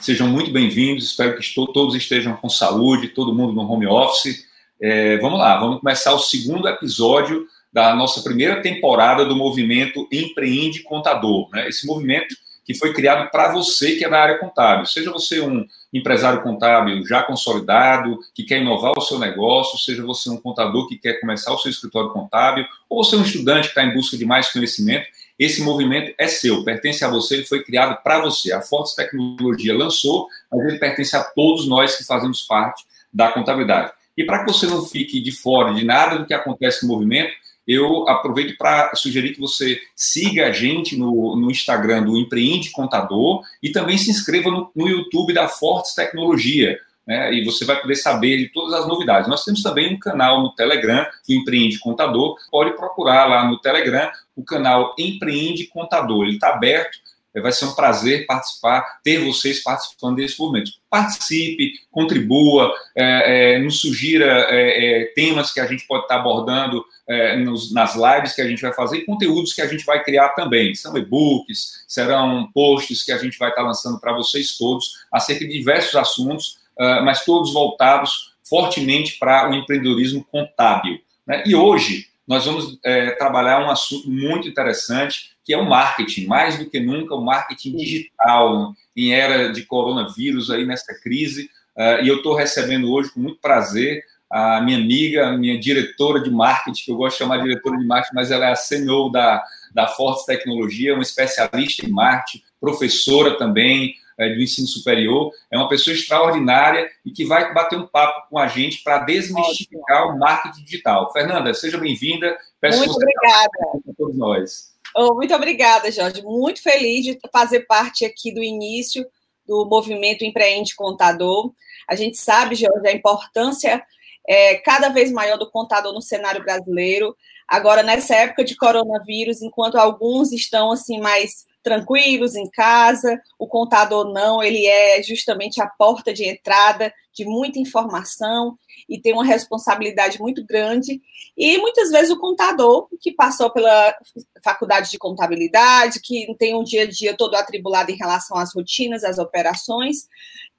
[0.00, 1.04] Sejam muito bem-vindos.
[1.04, 4.46] Espero que todos estejam com saúde, todo mundo no home office.
[4.80, 10.82] É, vamos lá, vamos começar o segundo episódio da nossa primeira temporada do movimento Empreende
[10.82, 11.50] Contador.
[11.52, 11.68] Né?
[11.68, 12.34] Esse movimento
[12.64, 14.86] que foi criado para você que é da área contábil.
[14.86, 20.30] Seja você um empresário contábil já consolidado, que quer inovar o seu negócio, seja você
[20.30, 23.78] um contador que quer começar o seu escritório contábil, ou você é um estudante que
[23.78, 25.06] está em busca de mais conhecimento,
[25.40, 28.52] esse movimento é seu, pertence a você, ele foi criado para você.
[28.52, 33.90] A Fortes Tecnologia lançou, mas ele pertence a todos nós que fazemos parte da contabilidade.
[34.14, 37.32] E para que você não fique de fora de nada do que acontece no movimento,
[37.66, 43.42] eu aproveito para sugerir que você siga a gente no, no Instagram do Empreende Contador
[43.62, 46.78] e também se inscreva no, no YouTube da Fortes Tecnologia.
[47.10, 49.28] Né, e você vai poder saber de todas as novidades.
[49.28, 52.36] Nós temos também um canal no Telegram, Empreende Contador.
[52.52, 56.22] Pode procurar lá no Telegram o canal Empreende Contador.
[56.22, 56.96] Ele está aberto
[57.34, 60.72] é, vai ser um prazer participar, ter vocês participando desse movimento.
[60.88, 66.84] Participe, contribua, é, é, nos sugira é, é temas que a gente pode estar abordando
[67.08, 70.02] é, nos, nas lives que a gente vai fazer e conteúdos que a gente vai
[70.02, 70.74] criar também.
[70.74, 75.52] São e-books, serão posts que a gente vai estar lançando para vocês todos acerca de
[75.52, 76.58] diversos assuntos,
[77.04, 80.98] mas todos voltados fortemente para o empreendedorismo contábil.
[81.26, 81.42] Né?
[81.46, 82.78] E hoje nós vamos
[83.18, 87.76] trabalhar um assunto muito interessante que é o marketing, mais do que nunca o marketing
[87.76, 91.50] digital, em era de coronavírus, aí nessa crise.
[91.76, 96.20] Uh, e eu estou recebendo hoje, com muito prazer, a minha amiga, a minha diretora
[96.20, 98.54] de marketing, que eu gosto de chamar de diretora de marketing, mas ela é a
[98.54, 99.42] CEO da,
[99.74, 105.68] da Forte Tecnologia, uma especialista em marketing, professora também é, do ensino superior, é uma
[105.68, 110.16] pessoa extraordinária e que vai bater um papo com a gente para desmistificar Ótimo.
[110.16, 111.12] o marketing digital.
[111.12, 112.36] Fernanda, seja bem-vinda.
[112.62, 113.50] Muito obrigada.
[113.88, 114.70] A todos nós.
[114.94, 116.22] Oh, muito obrigada, Jorge.
[116.22, 119.06] Muito feliz de fazer parte aqui do início
[119.46, 121.52] do movimento Empreende Contador.
[121.88, 123.82] A gente sabe, Jorge, a importância
[124.28, 127.16] é, cada vez maior do contador no cenário brasileiro.
[127.48, 134.12] Agora, nessa época de coronavírus, enquanto alguns estão assim mais tranquilos em casa, o contador
[134.12, 138.56] não, ele é justamente a porta de entrada de muita informação
[138.88, 141.00] e tem uma responsabilidade muito grande.
[141.36, 143.94] E muitas vezes o contador, que passou pela
[144.42, 149.04] faculdade de contabilidade, que tem um dia a dia todo atribulado em relação às rotinas,
[149.04, 150.08] às operações,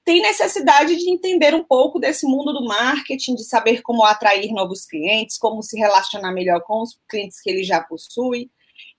[0.03, 4.85] tem necessidade de entender um pouco desse mundo do marketing, de saber como atrair novos
[4.85, 8.49] clientes, como se relacionar melhor com os clientes que ele já possui.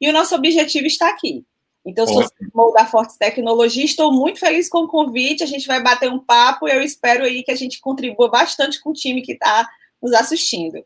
[0.00, 1.44] E o nosso objetivo está aqui.
[1.84, 5.82] Então, sou CEO da Forte Tecnologia, estou muito feliz com o convite, a gente vai
[5.82, 9.20] bater um papo e eu espero aí que a gente contribua bastante com o time
[9.20, 9.68] que está
[10.00, 10.84] nos assistindo.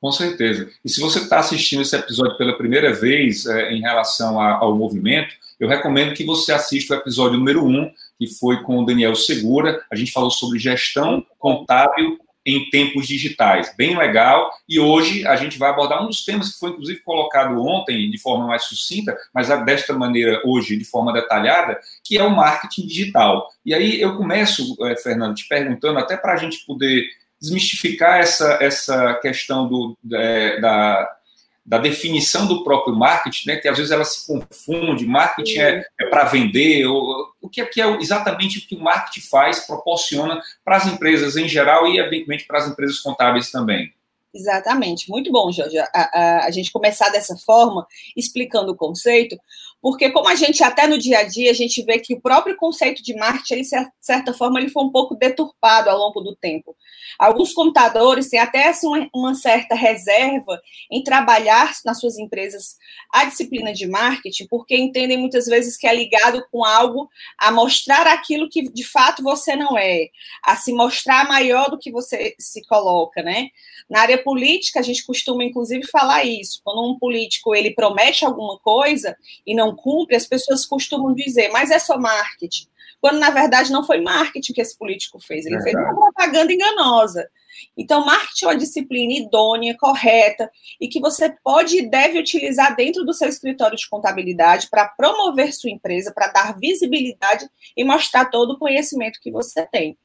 [0.00, 0.70] Com certeza.
[0.84, 4.74] E se você está assistindo esse episódio pela primeira vez é, em relação a, ao
[4.74, 8.84] movimento, eu recomendo que você assista o episódio número 1, um, que foi com o
[8.84, 9.82] Daniel Segura.
[9.90, 13.74] A gente falou sobre gestão contábil em tempos digitais.
[13.76, 14.50] Bem legal.
[14.68, 18.18] E hoje a gente vai abordar um dos temas que foi, inclusive, colocado ontem de
[18.18, 23.50] forma mais sucinta, mas desta maneira hoje de forma detalhada, que é o marketing digital.
[23.64, 27.04] E aí eu começo, eh, Fernando, te perguntando, até para a gente poder
[27.40, 31.16] desmistificar essa, essa questão do, é, da,
[31.64, 36.06] da definição do próprio marketing, né, que às vezes ela se confunde, marketing é, é
[36.06, 40.40] para vender, ou, o que é, que é exatamente o que o marketing faz, proporciona
[40.64, 43.92] para as empresas em geral e, evidentemente, para as empresas contábeis também.
[44.34, 49.38] Exatamente, muito bom, Jorge, a, a, a, gente começar dessa forma, explicando o conceito,
[49.86, 52.56] porque como a gente até no dia a dia, a gente vê que o próprio
[52.56, 56.34] conceito de marketing, ele, de certa forma, ele foi um pouco deturpado ao longo do
[56.34, 56.74] tempo.
[57.16, 60.60] Alguns contadores têm até assim, uma certa reserva
[60.90, 62.74] em trabalhar nas suas empresas
[63.12, 67.08] a disciplina de marketing, porque entendem muitas vezes que é ligado com algo
[67.38, 70.08] a mostrar aquilo que de fato você não é,
[70.44, 73.50] a se mostrar maior do que você se coloca, né?
[73.88, 76.60] Na área política, a gente costuma, inclusive, falar isso.
[76.64, 79.16] Quando um político ele promete alguma coisa
[79.46, 82.66] e não cumpre, as pessoas costumam dizer, mas é só marketing.
[83.00, 87.28] Quando, na verdade, não foi marketing que esse político fez, ele fez uma propaganda enganosa.
[87.76, 90.50] Então, marketing é uma disciplina idônea, correta,
[90.80, 95.52] e que você pode e deve utilizar dentro do seu escritório de contabilidade para promover
[95.52, 99.96] sua empresa, para dar visibilidade e mostrar todo o conhecimento que você tem.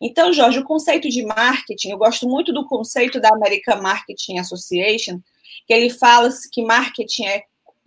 [0.00, 5.20] Então, Jorge, o conceito de marketing, eu gosto muito do conceito da American Marketing Association,
[5.66, 7.44] que ele fala que marketing é,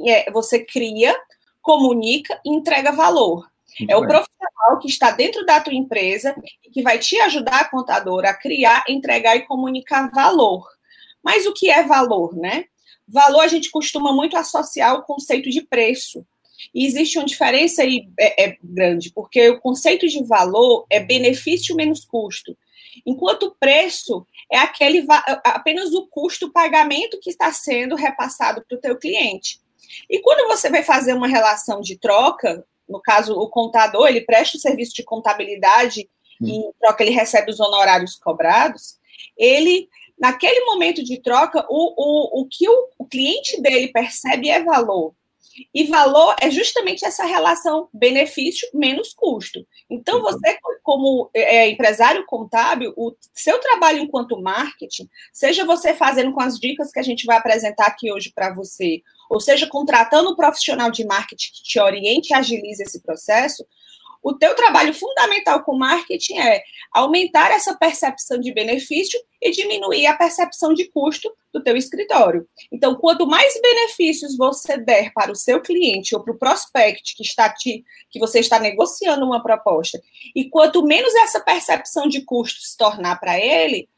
[0.07, 1.15] é você cria,
[1.61, 3.49] comunica e entrega valor.
[3.79, 4.03] Muito é bem.
[4.03, 8.29] o profissional que está dentro da tua empresa e que vai te ajudar, a contadora,
[8.29, 10.67] a criar, entregar e comunicar valor.
[11.23, 12.65] Mas o que é valor, né?
[13.07, 16.25] Valor a gente costuma muito associar o conceito de preço.
[16.73, 21.75] E existe uma diferença aí é, é grande, porque o conceito de valor é benefício
[21.75, 22.55] menos custo.
[23.05, 25.05] Enquanto o preço é aquele
[25.43, 29.60] apenas o custo pagamento que está sendo repassado para o teu cliente.
[30.09, 34.57] E quando você vai fazer uma relação de troca, no caso o contador, ele presta
[34.57, 36.09] o serviço de contabilidade
[36.41, 38.97] e em troca ele recebe os honorários cobrados,
[39.37, 39.87] ele
[40.19, 45.15] naquele momento de troca, o, o, o que o, o cliente dele percebe é valor.
[45.73, 49.65] E valor é justamente essa relação benefício menos custo.
[49.89, 56.41] Então, você, como é, empresário contábil, o seu trabalho enquanto marketing, seja você fazendo com
[56.41, 60.35] as dicas que a gente vai apresentar aqui hoje para você, ou seja, contratando um
[60.35, 63.65] profissional de marketing que te oriente e agilize esse processo,
[64.21, 70.15] o teu trabalho fundamental com marketing é aumentar essa percepção de benefício e diminuir a
[70.15, 72.47] percepção de custo do teu escritório.
[72.71, 77.23] Então, quanto mais benefícios você der para o seu cliente ou para o prospect que
[77.23, 80.01] está te, que você está negociando uma proposta,
[80.35, 83.89] e quanto menos essa percepção de custo se tornar para ele,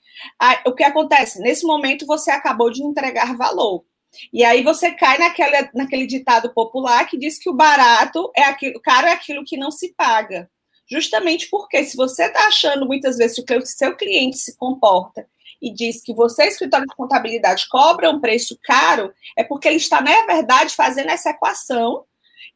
[0.66, 1.42] o que acontece?
[1.42, 3.84] Nesse momento você acabou de entregar valor.
[4.32, 8.80] E aí você cai naquela, naquele ditado popular que diz que o barato é aquilo,
[8.82, 10.50] caro é aquilo que não se paga.
[10.90, 15.26] Justamente porque se você está achando muitas vezes que o seu cliente se comporta
[15.62, 20.02] e diz que você, escritório de contabilidade, cobra um preço caro, é porque ele está,
[20.02, 22.04] na verdade, fazendo essa equação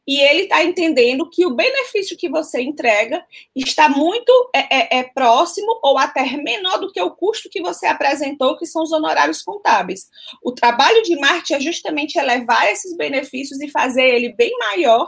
[0.08, 3.22] e ele está entendendo que o benefício que você entrega
[3.54, 7.86] está muito é, é, é, próximo ou até menor do que o custo que você
[7.86, 10.08] apresentou, que são os honorários contábeis.
[10.42, 15.06] O trabalho de marketing é justamente elevar esses benefícios e fazer ele bem maior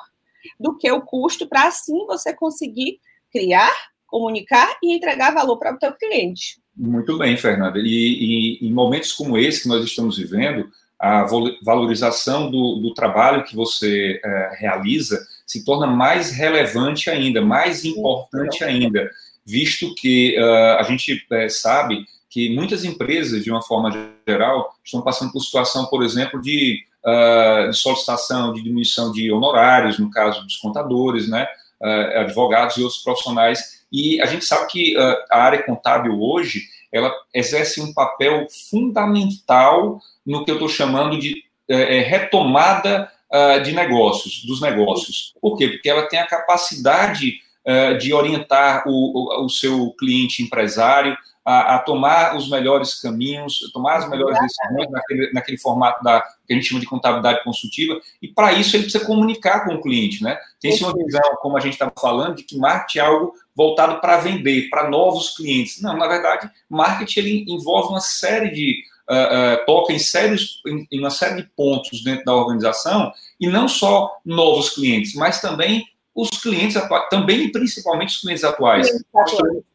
[0.59, 3.01] do que o custo, para assim você conseguir
[3.33, 3.73] criar,
[4.07, 6.61] comunicar e entregar valor para o seu cliente.
[6.77, 7.79] Muito bem, Fernanda.
[7.79, 10.69] E, e em momentos como esse que nós estamos vivendo,
[11.01, 11.25] a
[11.63, 18.63] valorização do, do trabalho que você é, realiza se torna mais relevante ainda, mais importante
[18.63, 19.11] ainda,
[19.45, 23.91] visto que uh, a gente é, sabe que muitas empresas, de uma forma
[24.29, 29.99] geral, estão passando por situação, por exemplo, de, uh, de solicitação, de diminuição de honorários,
[29.99, 31.49] no caso dos contadores, né,
[31.81, 33.81] uh, advogados e outros profissionais.
[33.91, 34.97] E a gente sabe que
[35.33, 41.45] a área contábil hoje ela exerce um papel fundamental no que eu estou chamando de
[41.69, 45.33] é, é, retomada uh, de negócios, dos negócios.
[45.41, 45.69] Por quê?
[45.69, 47.35] Porque ela tem a capacidade
[47.65, 53.71] uh, de orientar o, o, o, seu cliente empresário a, a, tomar os melhores caminhos,
[53.73, 58.01] tomar as melhores decisões naquele, naquele formato da que a gente chama de contabilidade consultiva,
[58.21, 60.37] e para isso ele precisa comunicar com o cliente, né?
[60.61, 64.19] Tem-se uma visão, como a gente estava falando, de que marketing é algo voltado para
[64.19, 65.81] vender, para novos clientes.
[65.81, 70.87] Não, na verdade, marketing ele envolve uma série de uh, uh, toca em, sérios, em,
[70.91, 75.87] em, uma série de pontos dentro da organização, e não só novos clientes, mas também
[76.15, 78.89] os clientes atuais, também e principalmente os clientes atuais.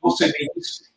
[0.02, 0.48] Você vê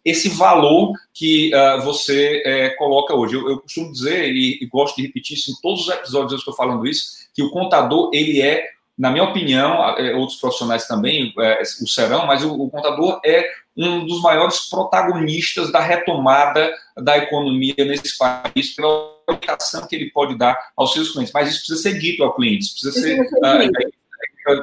[0.04, 3.34] esse valor que uh, você é, coloca hoje.
[3.34, 6.34] Eu, eu, costumo dizer, e, e, gosto de repetir isso em todos os episódios que
[6.34, 8.64] eu estou falando isso, que o contador, ele é
[8.98, 13.48] na minha opinião, é, outros profissionais também é, o serão, mas o, o, contador é
[13.76, 20.36] um dos maiores protagonistas da retomada da economia nesse país, pela orientação que ele pode
[20.36, 21.32] dar aos seus clientes.
[21.32, 23.92] Mas isso precisa ser dito ao cliente, precisa ser uh,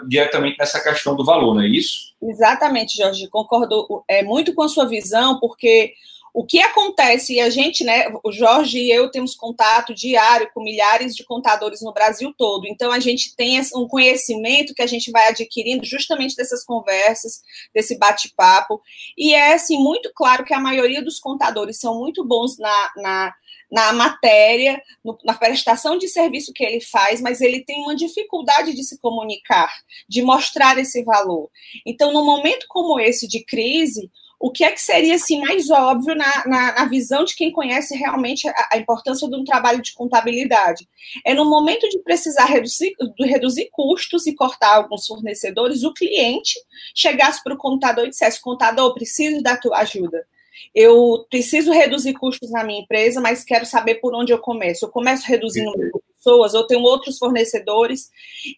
[0.07, 2.13] diretamente nessa questão do valor, não é isso?
[2.21, 3.27] Exatamente, Jorge.
[3.29, 5.93] Concordo é, muito com a sua visão, porque
[6.35, 10.61] o que acontece, e a gente, né, o Jorge e eu temos contato diário com
[10.61, 15.09] milhares de contadores no Brasil todo, então a gente tem um conhecimento que a gente
[15.11, 17.41] vai adquirindo justamente dessas conversas,
[17.73, 18.81] desse bate-papo,
[19.17, 23.33] e é, assim, muito claro que a maioria dos contadores são muito bons na, na
[23.71, 28.73] na matéria, no, na prestação de serviço que ele faz, mas ele tem uma dificuldade
[28.73, 29.71] de se comunicar,
[30.07, 31.49] de mostrar esse valor.
[31.85, 36.13] Então, num momento como esse de crise, o que é que seria assim, mais óbvio
[36.13, 39.93] na, na, na visão de quem conhece realmente a, a, importância de um trabalho de
[39.93, 40.87] contabilidade?
[41.25, 46.59] É no momento de precisar reduzir, de reduzir custos e cortar alguns fornecedores, o cliente
[46.93, 50.27] chegasse para o contador e dissesse: contador, preciso da tua ajuda.
[50.73, 54.85] Eu preciso reduzir custos na minha empresa, mas quero saber por onde eu começo.
[54.85, 55.71] Eu começo reduzindo
[56.25, 58.09] pessoas, ou tenho outros fornecedores.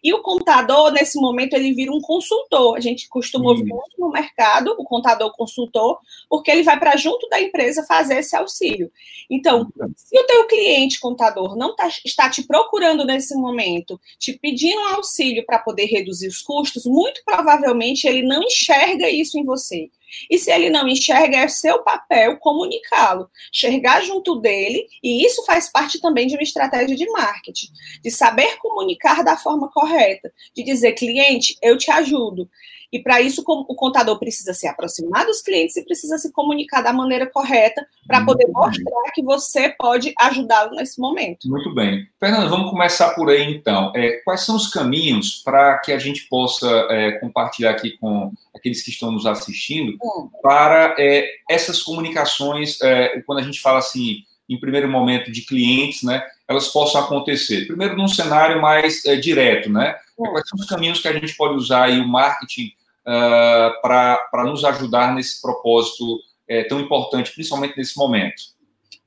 [0.02, 2.76] E o contador, nesse momento, ele vira um consultor.
[2.76, 7.28] A gente costuma ouvir muito no mercado, o contador consultor, porque ele vai para junto
[7.28, 8.90] da empresa fazer esse auxílio.
[9.30, 14.80] Então, se o teu cliente contador não tá, está te procurando nesse momento, te pedindo
[14.80, 19.90] um auxílio para poder reduzir os custos, muito provavelmente ele não enxerga isso em você.
[20.30, 25.70] E se ele não enxerga, é seu papel comunicá-lo, chegar junto dele, e isso faz
[25.70, 27.68] parte também de uma estratégia de marketing,
[28.02, 32.48] de saber comunicar da forma correta, de dizer, cliente, eu te ajudo.
[32.92, 36.92] E para isso, o contador precisa se aproximar dos clientes e precisa se comunicar da
[36.92, 41.48] maneira correta para poder mostrar que você pode ajudá-lo nesse momento.
[41.48, 42.06] Muito bem.
[42.18, 43.92] Fernanda, vamos começar por aí então.
[43.94, 48.82] É, quais são os caminhos para que a gente possa é, compartilhar aqui com aqueles
[48.82, 50.30] que estão nos assistindo hum.
[50.42, 56.02] para é, essas comunicações, é, quando a gente fala assim, em primeiro momento, de clientes,
[56.02, 56.24] né?
[56.48, 57.66] Elas possam acontecer.
[57.66, 59.94] Primeiro, num cenário mais é, direto, né?
[60.18, 60.30] Hum.
[60.30, 62.72] Quais são os caminhos que a gente pode usar aí o marketing
[63.08, 68.42] uh, para nos ajudar nesse propósito é, tão importante, principalmente nesse momento.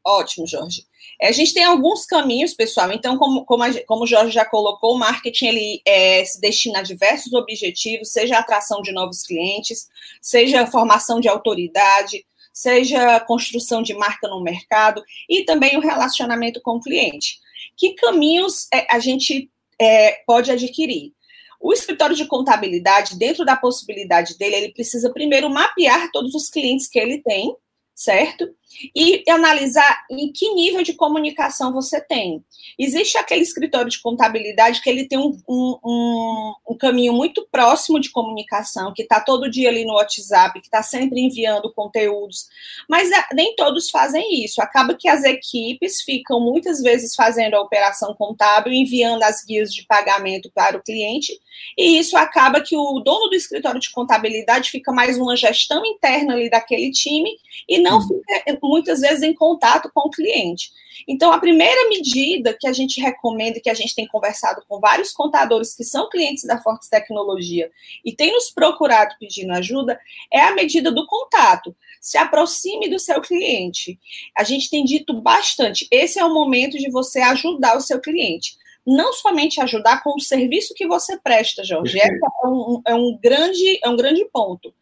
[0.04, 0.86] Ótimo, Jorge.
[1.20, 2.92] É, a gente tem alguns caminhos, pessoal.
[2.92, 6.80] Então, como, como, a, como o Jorge já colocou, o marketing ele é, se destina
[6.80, 9.88] a diversos objetivos, seja a atração de novos clientes,
[10.20, 15.82] seja a formação de autoridade, seja a construção de marca no mercado e também o
[15.82, 17.40] relacionamento com o cliente.
[17.78, 21.14] Que caminhos é, a gente é, pode adquirir?
[21.62, 26.88] O escritório de contabilidade, dentro da possibilidade dele, ele precisa primeiro mapear todos os clientes
[26.88, 27.56] que ele tem,
[27.94, 28.50] certo?
[28.96, 32.44] E analisar em que nível de comunicação você tem.
[32.78, 38.00] Existe aquele escritório de contabilidade que ele tem um, um, um, um caminho muito próximo
[38.00, 42.48] de comunicação, que está todo dia ali no WhatsApp, que está sempre enviando conteúdos,
[42.90, 44.62] mas nem todos fazem isso.
[44.62, 49.86] Acaba que as equipes ficam muitas vezes fazendo a operação contábil, enviando as guias de
[49.86, 51.40] pagamento para o cliente,
[51.78, 56.34] e isso acaba que o dono do escritório de contabilidade fica mais uma gestão interna
[56.34, 57.32] ali daquele time
[57.68, 58.08] e não uhum.
[58.08, 60.72] fica muitas vezes em contato com o cliente.
[61.08, 65.12] Então, a primeira medida que a gente recomenda, que a gente tem conversado com vários
[65.12, 67.72] contadores que são clientes da Fortes Tecnologia
[68.04, 70.00] e têm nos procurado pedindo ajuda,
[70.32, 71.76] é a medida do contato.
[72.00, 74.00] Se aproxime do seu cliente.
[74.38, 78.60] A gente tem dito bastante, esse é o momento de você ajudar o seu cliente
[78.86, 81.98] não somente ajudar com o serviço que você presta, Jorge.
[81.98, 84.74] Esse é um, é um, grande, é um grande ponto.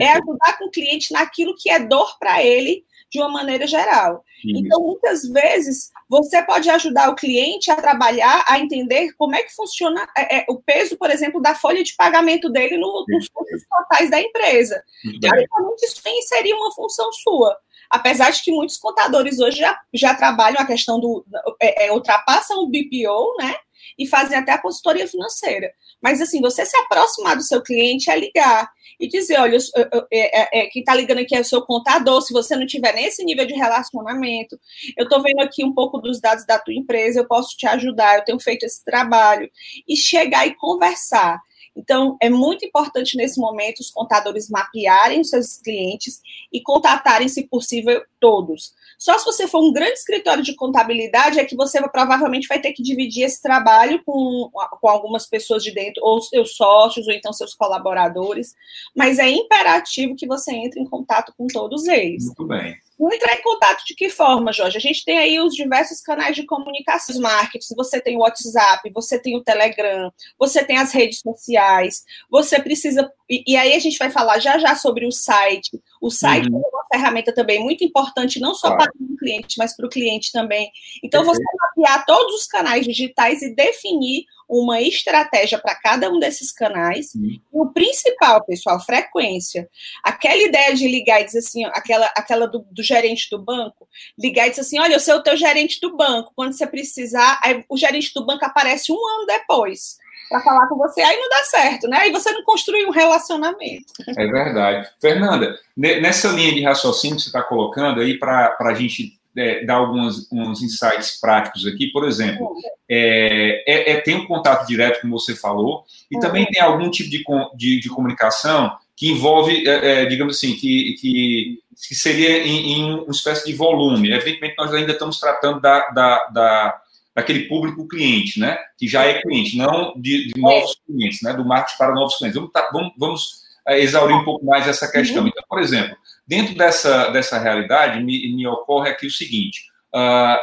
[0.00, 4.24] É ajudar com o cliente naquilo que é dor para ele de uma maneira geral.
[4.44, 4.58] Isso.
[4.58, 9.54] Então, muitas vezes, você pode ajudar o cliente a trabalhar, a entender como é que
[9.54, 13.62] funciona é, é, o peso, por exemplo, da folha de pagamento dele no, nos custos
[13.68, 14.82] totais da empresa.
[15.20, 17.56] Teoricamente, isso seria uma função sua.
[17.90, 21.24] Apesar de que muitos contadores hoje já, já trabalham a questão do.
[21.60, 23.54] É, é, ultrapassam o BPO, né?
[23.98, 25.72] E fazem até a consultoria financeira.
[26.02, 30.06] Mas, assim, você se aproximar do seu cliente é ligar e dizer: olha, eu, eu,
[30.12, 32.20] é, é, quem está ligando aqui é o seu contador.
[32.22, 34.58] Se você não tiver nesse nível de relacionamento,
[34.96, 38.16] eu estou vendo aqui um pouco dos dados da tua empresa, eu posso te ajudar,
[38.18, 39.50] eu tenho feito esse trabalho.
[39.86, 41.40] E chegar e conversar.
[41.78, 46.20] Então, é muito importante nesse momento os contadores mapearem os seus clientes
[46.52, 48.72] e contatarem, se possível, todos.
[48.98, 52.72] Só se você for um grande escritório de contabilidade é que você provavelmente vai ter
[52.72, 54.50] que dividir esse trabalho com,
[54.80, 58.56] com algumas pessoas de dentro, ou seus sócios, ou então seus colaboradores,
[58.96, 62.24] mas é imperativo que você entre em contato com todos eles.
[62.26, 62.76] Muito bem.
[62.98, 64.76] Vou entrar em contato de que forma, Jorge?
[64.76, 68.90] A gente tem aí os diversos canais de comunicação, os marketing, você tem o WhatsApp,
[68.92, 73.08] você tem o Telegram, você tem as redes sociais, você precisa.
[73.30, 75.80] E, e aí a gente vai falar já já sobre o site.
[76.00, 76.56] O site uhum.
[76.56, 78.90] é uma ferramenta também muito importante, não só claro.
[78.92, 80.70] para o cliente, mas para o cliente também.
[81.02, 81.42] Então, você
[81.76, 87.14] mapear todos os canais digitais e definir uma estratégia para cada um desses canais.
[87.14, 87.24] Uhum.
[87.24, 89.68] E o principal, pessoal, frequência.
[90.02, 93.88] Aquela ideia de ligar e dizer assim, aquela, aquela do, do, gerente do banco,
[94.18, 96.32] ligar e dizer assim: olha, eu sou o teu gerente do banco.
[96.34, 100.76] Quando você precisar, aí o gerente do banco aparece um ano depois para falar com
[100.76, 101.98] você, aí não dá certo, né?
[101.98, 103.86] Aí você não construi um relacionamento.
[104.06, 104.88] É verdade.
[105.00, 109.76] Fernanda, nessa linha de raciocínio que você está colocando aí para a gente é, dar
[109.76, 111.88] alguns uns insights práticos aqui.
[111.88, 112.54] Por exemplo,
[112.88, 116.20] é, é, é, tem um contato direto, como você falou, e uhum.
[116.20, 117.24] também tem algum tipo de,
[117.56, 122.94] de, de comunicação que envolve, é, é, digamos assim, que, que, que seria em, em,
[122.94, 124.10] uma espécie de volume.
[124.10, 126.82] Evidentemente, nós ainda estamos tratando da, da, da
[127.18, 128.56] daquele público cliente, né?
[128.78, 131.32] Que já é cliente, não de, de novos clientes, né?
[131.32, 132.36] Do marketing para novos clientes.
[132.36, 135.22] Vamos, tá, vamos, vamos exaurir um pouco mais essa questão.
[135.22, 135.28] Uhum.
[135.28, 135.96] Então, por exemplo,
[136.28, 139.62] Dentro dessa, dessa realidade, me, me ocorre aqui o seguinte:
[139.94, 140.36] uh,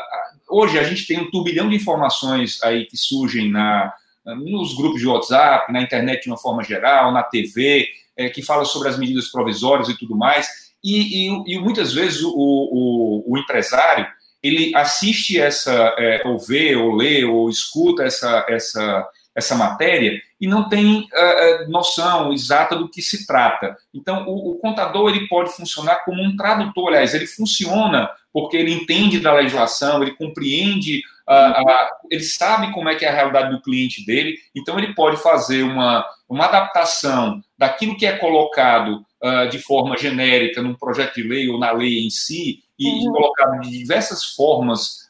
[0.49, 3.93] hoje a gente tem um turbilhão de informações aí que surgem na,
[4.25, 8.65] nos grupos de WhatsApp, na internet de uma forma geral, na TV, é, que fala
[8.65, 10.47] sobre as medidas provisórias e tudo mais.
[10.83, 14.07] E, e, e muitas vezes o, o, o, empresário
[14.41, 20.47] ele assiste essa, é, ou vê, ou lê, ou escuta essa, essa essa matéria e
[20.47, 23.75] não tem uh, noção exata do que se trata.
[23.93, 28.73] Então, o, o, contador ele pode funcionar como um tradutor, aliás, ele funciona porque ele
[28.73, 33.51] entende da legislação, ele compreende, uh, uh, ele sabe como é que é a realidade
[33.51, 39.05] do cliente dele, então ele pode fazer uma, uma adaptação daquilo que é colocado
[39.49, 43.11] de forma genérica num projeto de lei ou na lei em si, e, uhum.
[43.11, 45.09] colocado de diversas formas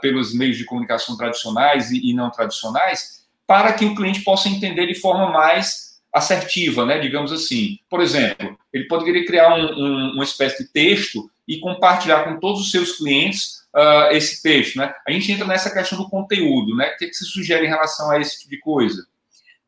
[0.00, 3.15] pelos meios de comunicação tradicionais e, e não tradicionais,
[3.46, 6.98] para que o cliente possa entender de forma mais assertiva, né?
[6.98, 7.78] digamos assim.
[7.88, 12.62] Por exemplo, ele poderia criar um, um, uma espécie de texto e compartilhar com todos
[12.62, 14.76] os seus clientes uh, esse texto.
[14.76, 14.92] Né?
[15.06, 16.74] A gente entra nessa questão do conteúdo.
[16.74, 16.88] Né?
[16.88, 19.06] O que, é que você sugere em relação a esse tipo de coisa?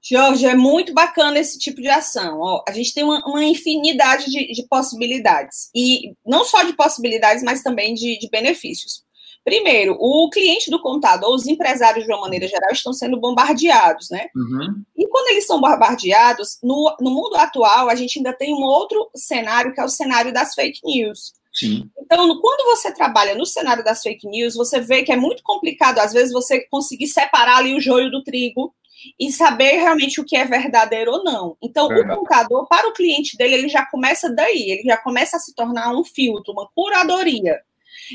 [0.00, 2.40] Jorge, é muito bacana esse tipo de ação.
[2.40, 5.70] Ó, a gente tem uma, uma infinidade de, de, possibilidades.
[5.74, 9.02] E não só de possibilidades, mas também de, de benefícios.
[9.48, 14.28] Primeiro, o cliente do contador, os empresários de uma maneira geral, estão sendo bombardeados, né?
[14.36, 14.82] Uhum.
[14.94, 19.08] E quando eles são bombardeados, no, no mundo atual, a gente ainda tem um outro
[19.16, 21.32] cenário, que é o cenário das fake news.
[21.50, 21.88] Sim.
[21.98, 25.98] Então, quando você trabalha no cenário das fake news, você vê que é muito complicado,
[25.98, 28.74] às vezes, você conseguir separar ali o joio do trigo
[29.18, 31.56] e saber realmente o que é verdadeiro ou não.
[31.62, 35.40] Então, o contador, para o cliente dele, ele já começa daí, ele já começa a
[35.40, 37.62] se tornar um filtro, uma curadoria.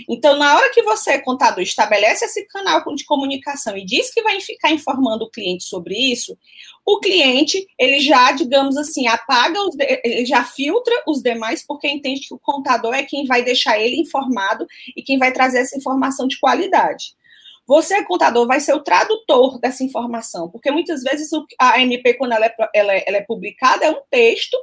[0.09, 4.39] Então, na hora que você, contador, estabelece esse canal de comunicação e diz que vai
[4.39, 6.37] ficar informando o cliente sobre isso,
[6.85, 12.27] o cliente, ele já, digamos assim, apaga, os, ele já filtra os demais, porque entende
[12.27, 16.27] que o contador é quem vai deixar ele informado e quem vai trazer essa informação
[16.27, 17.15] de qualidade.
[17.65, 22.45] Você, contador, vai ser o tradutor dessa informação, porque muitas vezes a MP, quando ela
[22.45, 24.57] é, ela é, ela é publicada, é um texto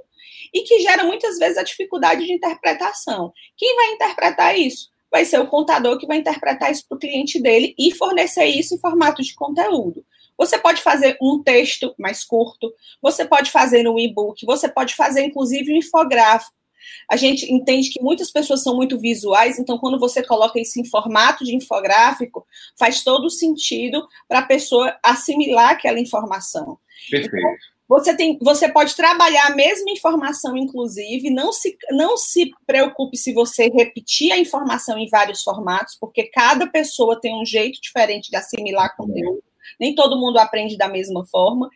[0.53, 3.33] e que gera muitas vezes a dificuldade de interpretação.
[3.57, 4.91] Quem vai interpretar isso?
[5.11, 8.75] Vai ser o contador que vai interpretar isso para o cliente dele e fornecer isso
[8.75, 10.05] em formato de conteúdo.
[10.39, 15.23] Você pode fazer um texto mais curto, você pode fazer um e-book, você pode fazer
[15.23, 16.57] inclusive um infográfico.
[17.09, 20.85] A gente entende que muitas pessoas são muito visuais, então quando você coloca isso em
[20.85, 22.47] formato de infográfico,
[22.79, 26.79] faz todo sentido para a pessoa assimilar aquela informação.
[27.11, 27.37] Perfeito.
[27.37, 33.17] Então, você, tem, você pode trabalhar a mesma informação, inclusive, não se, não se preocupe
[33.17, 38.31] se você repetir a informação em vários formatos, porque cada pessoa tem um jeito diferente
[38.31, 39.43] de assimilar conteúdo.
[39.79, 41.69] Nem todo mundo aprende da mesma forma.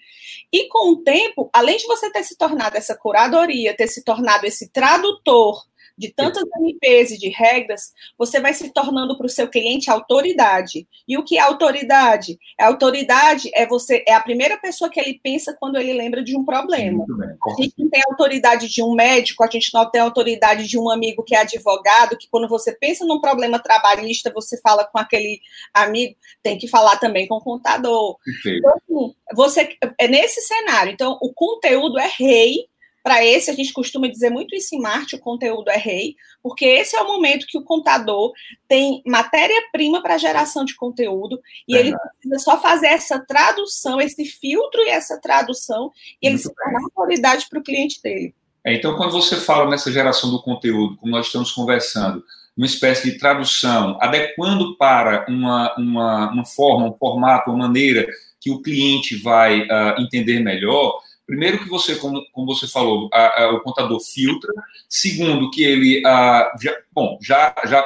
[0.52, 4.46] E com o tempo, além de você ter se tornado essa curadoria, ter se tornado
[4.46, 5.64] esse tradutor
[5.96, 10.86] de tantas MPs e de regras, você vai se tornando para o seu cliente autoridade.
[11.06, 12.38] E o que é autoridade?
[12.58, 16.36] A autoridade é você é a primeira pessoa que ele pensa quando ele lembra de
[16.36, 17.04] um problema.
[17.46, 20.90] A gente não tem autoridade de um médico, a gente não tem autoridade de um
[20.90, 25.40] amigo que é advogado, que quando você pensa num problema trabalhista, você fala com aquele
[25.72, 28.16] amigo, tem que falar também com o contador.
[28.46, 30.92] Então, assim, você é nesse cenário.
[30.92, 32.66] Então, o conteúdo é rei
[33.04, 36.64] para esse, a gente costuma dizer muito isso em Marte, o conteúdo é rei, porque
[36.64, 38.32] esse é o momento que o contador
[38.66, 41.38] tem matéria-prima para geração de conteúdo
[41.68, 46.36] e é ele precisa só fazer essa tradução, esse filtro e essa tradução, e ele
[46.36, 48.34] muito se torna autoridade para o cliente dele.
[48.64, 52.24] É, então, quando você fala nessa geração do conteúdo, como nós estamos conversando,
[52.56, 58.06] uma espécie de tradução, adequando para uma, uma, uma forma, um formato, uma maneira
[58.40, 63.44] que o cliente vai uh, entender melhor, Primeiro que você, como, como você falou, a,
[63.44, 64.52] a, o contador filtra.
[64.88, 67.84] Segundo que ele, a, já, bom, já, já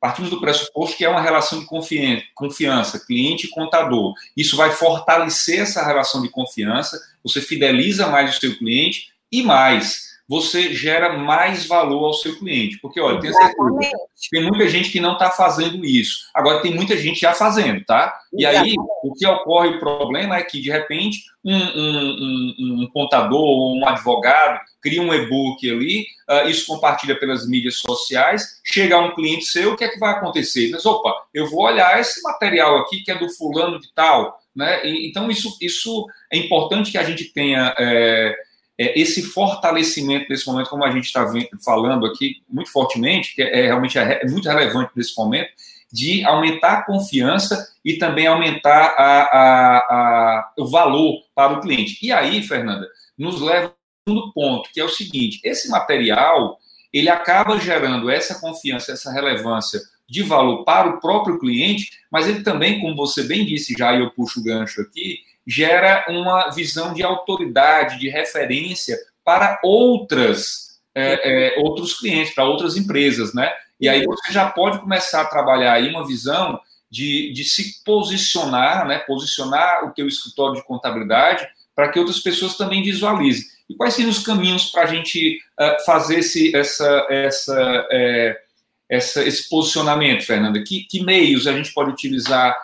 [0.00, 4.14] partimos do pressuposto que é uma relação de confiança, confiança cliente e contador.
[4.36, 7.00] Isso vai fortalecer essa relação de confiança.
[7.22, 12.78] Você fideliza mais o seu cliente e mais você gera mais valor ao seu cliente.
[12.78, 13.90] Porque, olha, tem, certeza,
[14.30, 16.20] tem muita gente que não está fazendo isso.
[16.32, 18.16] Agora, tem muita gente já fazendo, tá?
[18.32, 22.90] E aí, o que ocorre, o problema é que, de repente, um, um, um, um
[22.92, 28.94] contador ou um advogado cria um e-book ali, uh, isso compartilha pelas mídias sociais, chega
[28.94, 30.70] a um cliente seu, o que é que vai acontecer?
[30.70, 34.86] Mas, opa, eu vou olhar esse material aqui que é do fulano de tal, né?
[34.86, 37.74] E, então, isso, isso é importante que a gente tenha...
[37.76, 38.48] É,
[38.80, 41.30] é, esse fortalecimento nesse momento, como a gente está
[41.62, 45.50] falando aqui muito fortemente, que é, é realmente é, é, muito relevante nesse momento,
[45.92, 51.98] de aumentar a confiança e também aumentar a, a, a, o valor para o cliente.
[52.00, 52.88] E aí, Fernanda,
[53.18, 53.74] nos leva
[54.08, 56.58] segundo ponto, que é o seguinte: esse material
[56.90, 62.42] ele acaba gerando essa confiança, essa relevância de valor para o próprio cliente, mas ele
[62.42, 65.18] também, como você bem disse já, e eu puxo o gancho aqui,
[65.50, 72.76] gera uma visão de autoridade, de referência para outras, é, é, outros clientes, para outras
[72.76, 73.52] empresas, né?
[73.80, 76.60] E aí você já pode começar a trabalhar aí uma visão
[76.90, 82.56] de, de se posicionar, né, posicionar o teu escritório de contabilidade para que outras pessoas
[82.56, 83.46] também visualizem.
[83.68, 88.40] E quais seriam os caminhos para a gente uh, fazer esse, essa, essa, é,
[88.88, 90.62] essa, esse posicionamento, Fernanda?
[90.62, 92.56] Que, que, meios a gente pode utilizar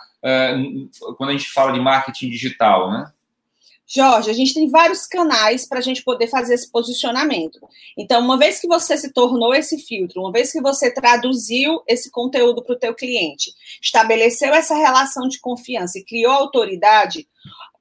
[1.17, 3.13] quando a gente fala de marketing digital, né?
[3.89, 7.61] Jorge, a gente tem vários canais para a gente poder fazer esse posicionamento.
[7.97, 12.11] Então, uma vez que você se tornou esse filtro, uma vez que você traduziu esse
[12.11, 17.29] conteúdo para o teu cliente, estabeleceu essa relação de confiança e criou autoridade,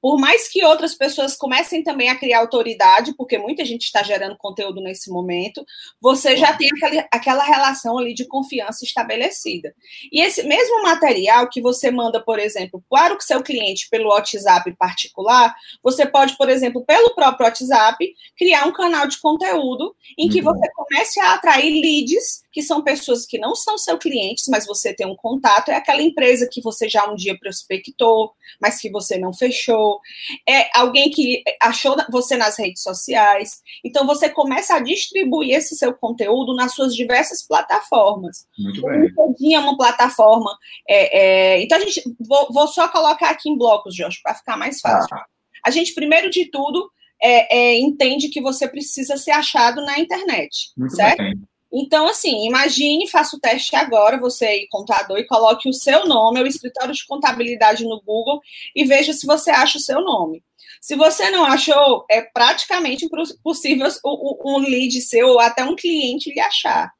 [0.00, 4.36] por mais que outras pessoas comecem também a criar autoridade, porque muita gente está gerando
[4.36, 5.64] conteúdo nesse momento,
[6.00, 9.74] você já tem aquela, aquela relação ali de confiança estabelecida.
[10.12, 14.72] E esse mesmo material que você manda, por exemplo, para o seu cliente pelo WhatsApp
[14.76, 20.38] particular, você pode, por exemplo, pelo próprio WhatsApp, criar um canal de conteúdo em que
[20.38, 20.44] uhum.
[20.44, 24.94] você comece a atrair leads que são pessoas que não são seus clientes, mas você
[24.94, 29.18] tem um contato, é aquela empresa que você já um dia prospectou, mas que você
[29.18, 30.00] não fechou,
[30.48, 33.60] é alguém que achou você nas redes sociais.
[33.84, 38.46] Então você começa a distribuir esse seu conteúdo nas suas diversas plataformas.
[38.58, 39.12] Muito bem.
[39.14, 40.56] O LinkedIn é uma plataforma.
[40.88, 44.56] É, é, então a gente vou, vou, só colocar aqui em blocos, Jorge, para ficar
[44.56, 45.14] mais fácil.
[45.14, 45.26] Ah.
[45.62, 46.90] A gente, primeiro de tudo,
[47.22, 50.70] é, é, entende que você precisa ser achado na internet.
[50.74, 51.18] Muito certo?
[51.18, 51.38] Bem.
[51.78, 56.46] Então, assim, imagine, faça o teste agora, você contador, e coloque o seu nome, o
[56.46, 58.40] escritório de contabilidade no Google,
[58.74, 60.42] e veja se você acha o seu nome.
[60.80, 66.40] Se você não achou, é praticamente impossível um lead seu ou até um cliente lhe
[66.40, 66.90] achar.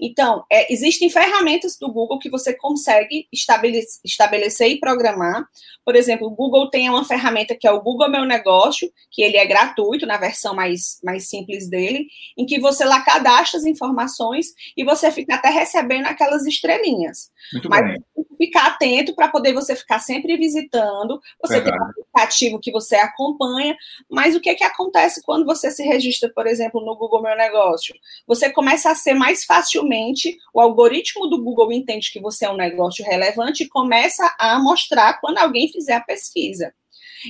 [0.00, 5.44] Então, é, existem ferramentas do Google que você consegue estabelecer, estabelecer e programar.
[5.84, 9.36] Por exemplo, o Google tem uma ferramenta que é o Google Meu Negócio, que ele
[9.36, 14.48] é gratuito na versão mais, mais simples dele, em que você lá cadastra as informações
[14.76, 17.30] e você fica até recebendo aquelas estrelinhas.
[17.52, 18.24] Muito Mas bem.
[18.38, 21.20] ficar atento para poder você ficar sempre visitando.
[21.42, 21.76] Você Verdade.
[21.76, 23.76] tem um aplicativo que você acompanha,
[24.10, 27.94] mas o que, que acontece quando você se registra, por exemplo, no Google Meu Negócio?
[28.26, 29.44] Você começa a ser mais
[29.82, 34.58] facilmente, o algoritmo do Google entende que você é um negócio relevante e começa a
[34.58, 36.72] mostrar quando alguém fizer a pesquisa.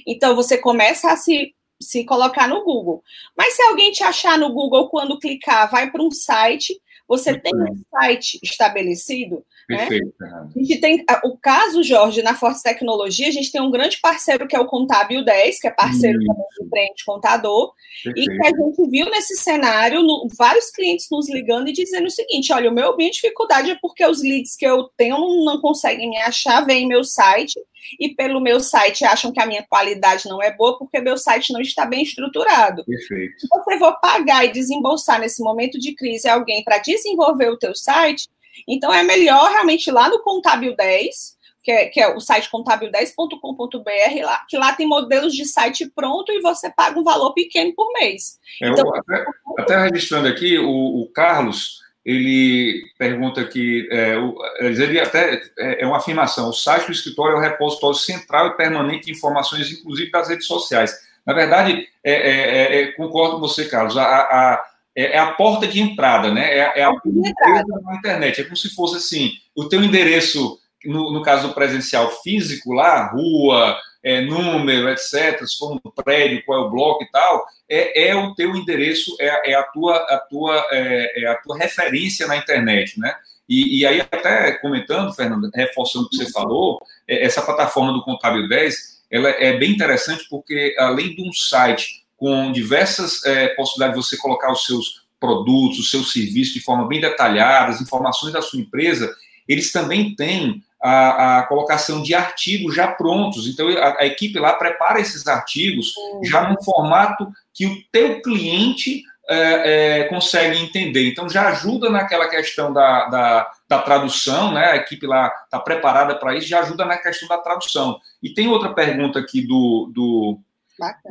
[0.07, 3.03] Então, você começa a se, se colocar no Google.
[3.37, 6.79] Mas se alguém te achar no Google, quando clicar, vai para um site,
[7.13, 7.73] você Muito tem bem.
[7.73, 9.87] um site estabelecido, né?
[9.87, 10.15] Perfeito.
[10.19, 10.49] Né?
[10.57, 14.49] A gente tem o caso, Jorge, na Forte Tecnologia, a gente tem um grande parceiro
[14.49, 16.27] que é o Contábil 10, que é parceiro Isso.
[16.27, 17.73] também do Frente Contador,
[18.03, 18.33] Perfeito.
[18.33, 22.11] e que a gente viu nesse cenário no, vários clientes nos ligando e dizendo o
[22.11, 26.09] seguinte: olha, o meu minha dificuldade é porque os leads que eu tenho não, conseguem
[26.09, 27.61] me achar, vem em meu site
[27.99, 31.53] e pelo meu site acham que a minha qualidade não é boa porque meu site
[31.53, 32.85] não está bem estruturado.
[32.85, 33.41] Perfeito.
[33.41, 37.75] Se você for pagar e desembolsar nesse momento de crise alguém para desenvolver o teu
[37.75, 38.29] site,
[38.69, 42.51] então é melhor realmente ir lá no Contábil 10, que é, que é o site
[42.51, 47.73] contábil10.com.br, lá, que lá tem modelos de site pronto e você paga um valor pequeno
[47.75, 48.39] por mês.
[48.61, 49.25] É, então, até,
[49.59, 54.17] até, registrando aqui, o, o, Carlos, ele pergunta aqui, é,
[54.61, 58.57] ele até é, é uma afirmação, o site do escritório é o repositório central e
[58.57, 60.93] permanente de informações, inclusive das redes sociais.
[61.25, 65.67] Na verdade, é, é, é concordo com você, Carlos, a, a é, é, a porta
[65.67, 66.53] de entrada, né?
[66.53, 68.41] É, é a porta na internet.
[68.41, 73.11] É como se fosse assim, o teu endereço, no, no caso do presencial físico, lá,
[73.11, 78.09] rua, é, número, etc., se for um prédio, qual é o bloco e tal, é,
[78.09, 82.27] é o teu endereço, é, é a, tua, a, tua, é, é, a tua referência
[82.27, 83.15] na internet, né?
[83.49, 88.03] E, e aí, até comentando, Fernando, reforçando o que você falou, é, essa plataforma do
[88.03, 94.01] Contábil 10, ela é bem interessante porque, além de um site com diversas é, possibilidades
[94.01, 98.33] de você colocar os seus produtos, os seus serviços de forma bem detalhada, as informações
[98.33, 99.15] da sua empresa,
[99.47, 103.47] eles também têm a, a colocação de artigos já prontos.
[103.47, 106.25] Então, a, a, equipe lá prepara esses artigos uhum.
[106.25, 111.09] já no formato que o teu cliente é, é, consegue entender.
[111.09, 114.73] Então, já ajuda naquela questão da, da, da tradução, né?
[114.73, 118.01] A equipe lá está preparada para isso, já ajuda na questão da tradução.
[118.21, 120.39] E tem outra pergunta aqui do, do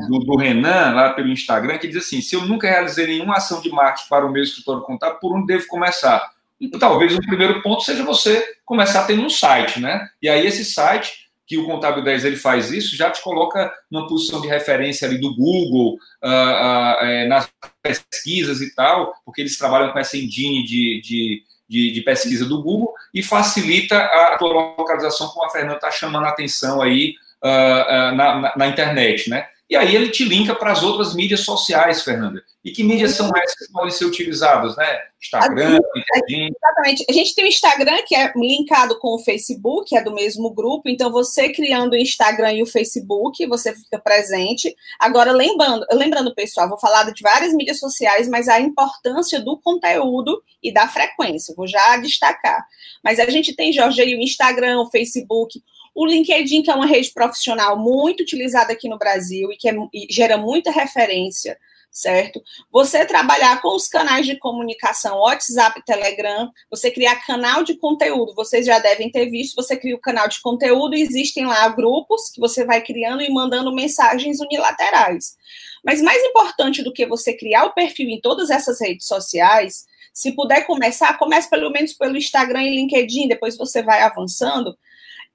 [0.10, 3.62] do, do, Renan, lá pelo Instagram, que diz assim: se eu nunca realizei nenhuma ação
[3.62, 6.30] de marketing para o meu escritório contábil, por onde devo começar?
[6.62, 10.08] E talvez o primeiro ponto seja você começar tendo um site, né?
[10.22, 11.12] E aí esse site
[11.52, 15.20] que o Contábil 10 ele faz isso, já te coloca numa posição de referência ali
[15.20, 17.50] do Google, uh, uh, é, nas
[17.84, 22.64] pesquisas e tal, porque eles trabalham com essa engine de, de, de, de pesquisa do
[22.64, 28.16] Google e facilita a tua localização, como a Fernanda está chamando a atenção aí uh,
[28.16, 29.46] na, na, na internet, né?
[29.72, 32.44] E aí ele te linka para as outras mídias sociais, Fernanda.
[32.62, 35.00] E que mídias são essas que podem ser utilizadas, né?
[35.24, 36.54] Instagram, LinkedIn.
[36.54, 37.06] Exatamente.
[37.10, 40.90] A gente tem o Instagram, que é linkado com o Facebook, é do mesmo grupo.
[40.90, 44.76] Então, você criando o Instagram e o Facebook, você fica presente.
[45.00, 50.44] Agora, lembrando, lembrando, pessoal, vou falar de várias mídias sociais, mas a importância do conteúdo
[50.62, 51.56] e da frequência.
[51.56, 52.62] Vou já destacar.
[53.02, 56.86] Mas a gente tem, Jorge, aí o Instagram, o Facebook, o LinkedIn, que é uma
[56.86, 61.58] rede profissional muito utilizada aqui no Brasil e que é, e gera muita referência,
[61.92, 62.42] certo?
[62.72, 68.66] Você trabalhar com os canais de comunicação, WhatsApp, Telegram, você criar canal de conteúdo, vocês
[68.66, 72.66] já devem ter visto, você cria o canal de conteúdo existem lá grupos que você
[72.66, 75.36] vai criando e mandando mensagens unilaterais.
[75.84, 80.32] Mas mais importante do que você criar o perfil em todas essas redes sociais, se
[80.34, 84.78] puder começar, comece pelo menos pelo Instagram e LinkedIn, depois você vai avançando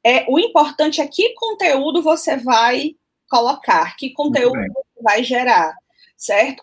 [0.06, 2.94] é, o importante é que conteúdo você vai
[3.28, 5.74] colocar, que conteúdo você vai gerar,
[6.16, 6.62] certo?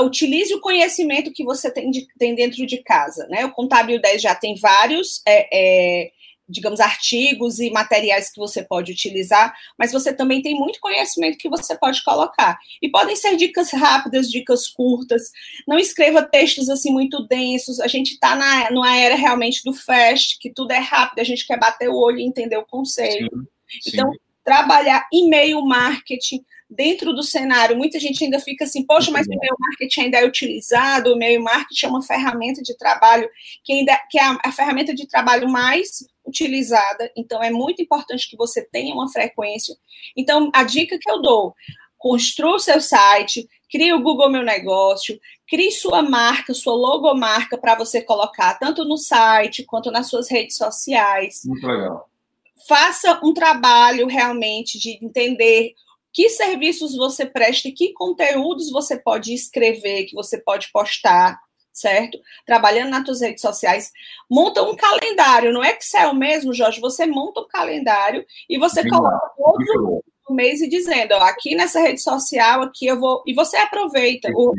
[0.00, 3.44] Utilize o conhecimento que você tem, de, tem dentro de casa, né?
[3.44, 6.10] O Contábil 10 já tem vários é, é,
[6.48, 11.48] digamos, artigos e materiais que você pode utilizar, mas você também tem muito conhecimento que
[11.48, 12.58] você pode colocar.
[12.80, 15.30] E podem ser dicas rápidas, dicas curtas.
[15.66, 17.80] Não escreva textos assim muito densos.
[17.80, 21.46] A gente está na numa era realmente do fast, que tudo é rápido, a gente
[21.46, 23.28] quer bater o olho e entender o conceito.
[23.68, 24.18] Sim, então, sim.
[24.44, 29.56] trabalhar e-mail marketing dentro do cenário, muita gente ainda fica assim, poxa, mas o e-mail
[29.58, 33.28] marketing ainda é utilizado, o e-mail marketing é uma ferramenta de trabalho
[33.64, 38.28] que ainda que é a, a ferramenta de trabalho mais utilizada, então é muito importante
[38.28, 39.76] que você tenha uma frequência.
[40.16, 41.54] Então, a dica que eu dou,
[41.96, 47.74] construa o seu site, crie o Google Meu Negócio, crie sua marca, sua logomarca para
[47.74, 51.42] você colocar tanto no site quanto nas suas redes sociais.
[51.44, 52.08] Muito legal.
[52.68, 55.74] Faça um trabalho realmente de entender
[56.12, 61.38] que serviços você presta e que conteúdos você pode escrever, que você pode postar,
[61.80, 62.18] certo?
[62.46, 63.92] Trabalhando nas suas redes sociais,
[64.28, 69.30] monta um calendário, no Excel mesmo, Jorge, você monta um calendário e você Sim, coloca
[69.36, 73.56] todos o mês e dizendo, ó, aqui nessa rede social, aqui eu vou, e você
[73.56, 74.52] aproveita o,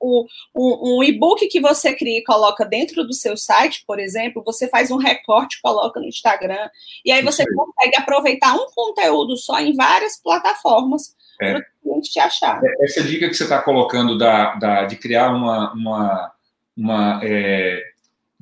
[0.00, 4.42] o, o, um e-book que você cria e coloca dentro do seu site, por exemplo,
[4.44, 6.68] você faz um recorte, coloca no Instagram,
[7.04, 11.52] e aí você consegue aproveitar um conteúdo só em várias plataformas é.
[11.52, 12.60] para o cliente te achar.
[12.62, 16.31] É, essa dica que você está colocando da, da, de criar uma, uma,
[16.76, 17.82] uma é,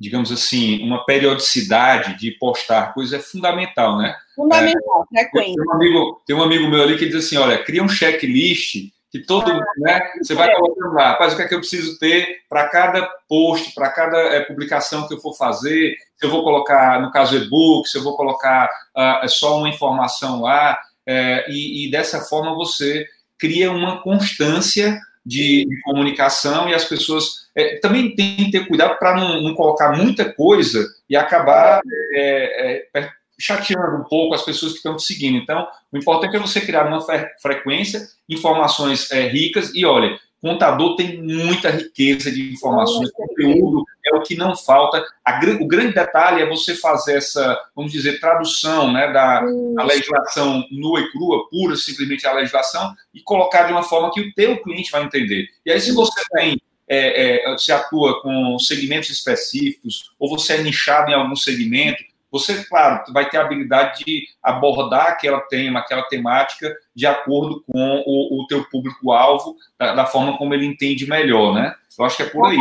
[0.01, 4.15] digamos assim, uma periodicidade de postar coisas é fundamental, né?
[4.35, 5.55] Fundamental, é, frequente.
[5.55, 8.91] Tem um, amigo, tem um amigo meu ali que diz assim, olha, cria um checklist
[9.11, 11.99] que todo, ah, né, você vai colocando lá, faz o que é que eu preciso
[11.99, 16.43] ter para cada post, para cada é, publicação que eu for fazer, se eu vou
[16.43, 21.85] colocar, no caso, e-book, se eu vou colocar uh, só uma informação lá, é, e,
[21.85, 23.05] e, dessa forma você
[23.37, 28.97] cria uma constância de, de comunicação e as pessoas é, também tem que ter cuidado
[28.97, 31.81] para não, não, colocar muita coisa e acabar
[32.13, 33.09] é, é,
[33.39, 35.37] chateando um pouco as pessoas que estão te seguindo.
[35.37, 37.01] Então, o importante é você criar uma
[37.41, 44.21] frequência, informações é, ricas e olha, contador tem muita riqueza de informações, conteúdo é o
[44.21, 45.03] que não falta.
[45.23, 49.41] A, o grande detalhe é você fazer essa, vamos dizer, tradução né, da,
[49.75, 54.21] da legislação nua e crua, pura, simplesmente a legislação, e colocar de uma forma que
[54.21, 55.47] o teu cliente vai entender.
[55.63, 56.59] E aí, se você tem
[56.93, 62.63] é, é, se atua com segmentos específicos, ou você é nichado em algum segmento, você,
[62.65, 68.41] claro, vai ter a habilidade de abordar aquela tema, aquela temática, de acordo com o,
[68.41, 71.75] o teu público-alvo, da, da, forma como ele entende melhor, né?
[71.97, 72.57] Eu acho que é por aí.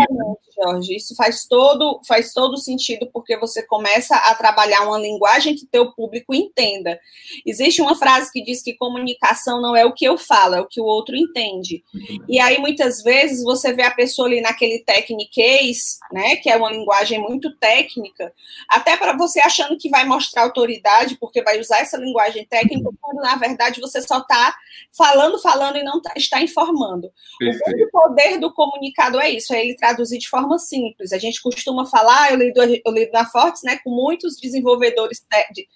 [0.63, 5.67] Jorge, isso faz todo, faz todo sentido, porque você começa a trabalhar uma linguagem que
[5.67, 6.99] teu público entenda.
[7.47, 10.67] Existe uma frase que diz que comunicação não é o que eu falo, é o
[10.67, 11.83] que o outro entende.
[12.29, 16.71] E aí, muitas vezes, você vê a pessoa ali naquele techniquez, né, que é uma
[16.71, 18.33] linguagem muito técnica,
[18.69, 22.97] até para você achando que vai mostrar autoridade, porque vai usar essa linguagem técnica, uhum.
[23.01, 24.55] quando, na verdade, você só está
[24.97, 27.11] falando, falando e não tá, está informando.
[27.39, 27.85] Perfeito.
[27.85, 31.13] O poder do comunicador é isso, é ele traduzir de forma simples.
[31.13, 35.67] A gente costuma falar, eu lido, eu lido na Fortes, né, com muitos desenvolvedores, de,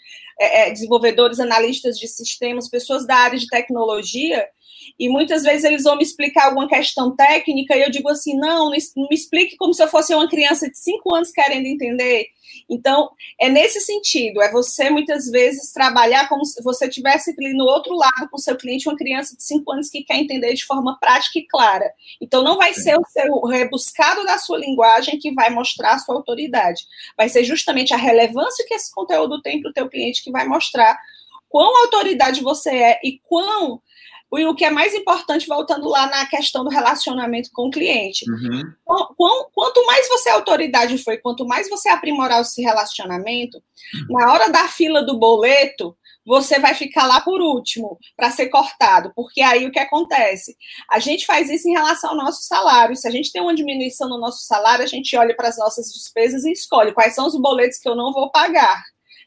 [0.40, 4.46] é, é, desenvolvedores, analistas de sistemas, pessoas da área de tecnologia,
[4.98, 8.70] e muitas vezes eles vão me explicar alguma questão técnica e eu digo assim: não,
[8.96, 12.28] não me explique como se eu fosse uma criança de cinco anos querendo entender.
[12.68, 17.94] Então, é nesse sentido, é você muitas vezes trabalhar como se você tivesse no outro
[17.94, 20.98] lado com o seu cliente uma criança de cinco anos que quer entender de forma
[20.98, 21.90] prática e clara.
[22.20, 26.14] Então, não vai ser o seu rebuscado da sua linguagem que vai mostrar a sua
[26.14, 26.82] autoridade.
[27.16, 30.46] Vai ser justamente a relevância que esse conteúdo tem para o teu cliente que vai
[30.46, 30.98] mostrar
[31.48, 33.80] quão autoridade você é e quão
[34.36, 38.24] e o que é mais importante, voltando lá na questão do relacionamento com o cliente.
[38.28, 38.62] Uhum.
[39.52, 44.18] Quanto mais você autoridade foi, quanto mais você aprimorar esse relacionamento, uhum.
[44.18, 49.12] na hora da fila do boleto, você vai ficar lá por último para ser cortado,
[49.14, 50.56] porque aí o que acontece?
[50.90, 52.96] A gente faz isso em relação ao nosso salário.
[52.96, 55.92] Se a gente tem uma diminuição no nosso salário, a gente olha para as nossas
[55.92, 58.82] despesas e escolhe quais são os boletos que eu não vou pagar.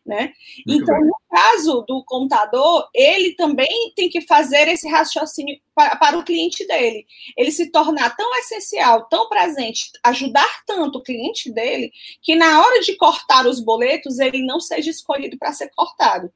[0.08, 0.32] Né?
[0.66, 1.06] então, bem.
[1.06, 6.66] no caso do contador, ele também tem que fazer esse raciocínio para, para, o cliente
[6.66, 7.06] dele.
[7.36, 11.92] Ele se tornar tão essencial, tão presente, ajudar tanto o cliente dele,
[12.22, 16.32] que na hora de cortar os boletos, ele não seja escolhido para ser cortado.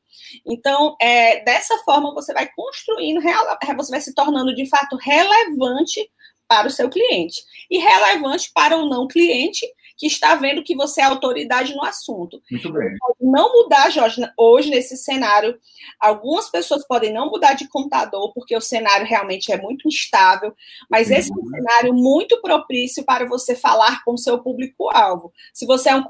[0.46, 3.22] Então, é, dessa forma, você vai construindo,
[3.78, 6.12] você vai se tornando de fato relevante
[6.46, 9.66] para o seu cliente e relevante para o não cliente
[10.02, 12.42] que está vendo que você é autoridade no assunto.
[12.50, 12.98] Muito bem.
[13.22, 15.60] Não mudar, Jorge, hoje nesse cenário.
[16.00, 20.56] Algumas pessoas podem não mudar de contador, porque o cenário realmente é muito instável,
[20.90, 21.16] mas uhum.
[21.16, 25.32] esse é um cenário muito propício para você falar com o seu público-alvo.
[25.54, 26.04] Se você é um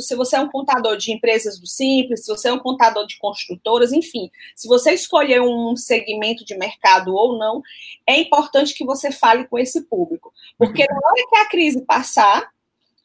[0.00, 3.16] se você é um contador de empresas do simples, se você é um contador de
[3.16, 7.62] construtoras, enfim, se você escolher um segmento de mercado ou não,
[8.04, 10.32] é importante que você fale com esse público.
[10.58, 12.55] Porque na hora que a crise passar,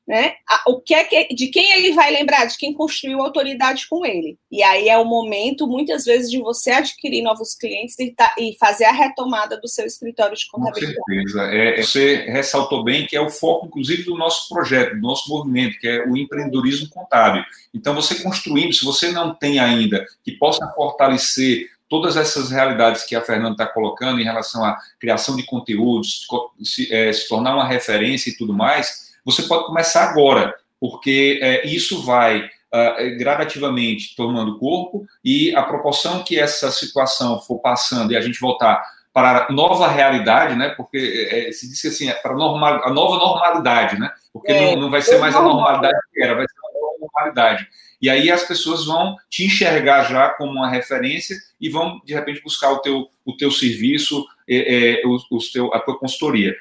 [0.08, 0.34] né?
[0.68, 2.46] O que é que, de quem ele vai lembrar?
[2.46, 4.38] De quem construiu autoridade com ele.
[4.52, 8.56] E aí é o momento, muitas vezes, de você adquirir novos clientes e, tá, e
[8.60, 10.98] fazer a retomada do seu escritório de contabilidade.
[10.98, 11.44] Com certeza.
[11.52, 15.30] É, é, você ressaltou bem que é o foco, inclusive, do nosso projeto, do nosso
[15.30, 17.44] movimento, que é o empreendedorismo contábil.
[17.74, 23.16] Então, você construindo, se você não tem ainda, que possa fortalecer todas essas realidades que
[23.16, 26.26] a Fernanda está colocando em relação à criação de conteúdos,
[26.64, 31.68] se, é, se tornar uma referência e tudo mais você pode começar agora, porque é,
[31.68, 38.18] isso vai uh, gradativamente tomando corpo e a proporção que essa situação for passando e
[38.18, 38.82] a gente voltar
[39.14, 40.70] para a nova realidade, né?
[40.70, 44.10] Porque é, se diz assim, é para normal, a nova normalidade, né?
[44.32, 46.98] Porque é, não, não vai ser mais a normalidade que era, vai ser a nova
[47.00, 47.68] normalidade.
[48.02, 52.42] E aí as pessoas vão te enxergar já como uma referência e vão, de repente,
[52.42, 56.56] buscar o teu, o teu serviço, é, é, o, o teu, a tua consultoria.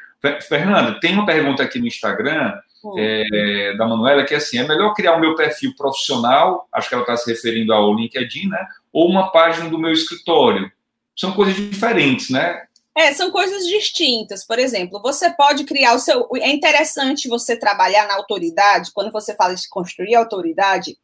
[0.47, 2.53] Fernando, tem uma pergunta aqui no Instagram
[2.85, 2.95] hum.
[2.99, 6.95] é, da Manuela que é assim: é melhor criar o meu perfil profissional, acho que
[6.95, 8.67] ela está se referindo ao LinkedIn, né?
[8.93, 10.71] Ou uma página do meu escritório?
[11.17, 12.63] São coisas diferentes, né?
[12.97, 14.47] É, são coisas distintas.
[14.47, 16.29] Por exemplo, você pode criar o seu.
[16.37, 20.99] É interessante você trabalhar na autoridade, quando você fala de construir autoridade,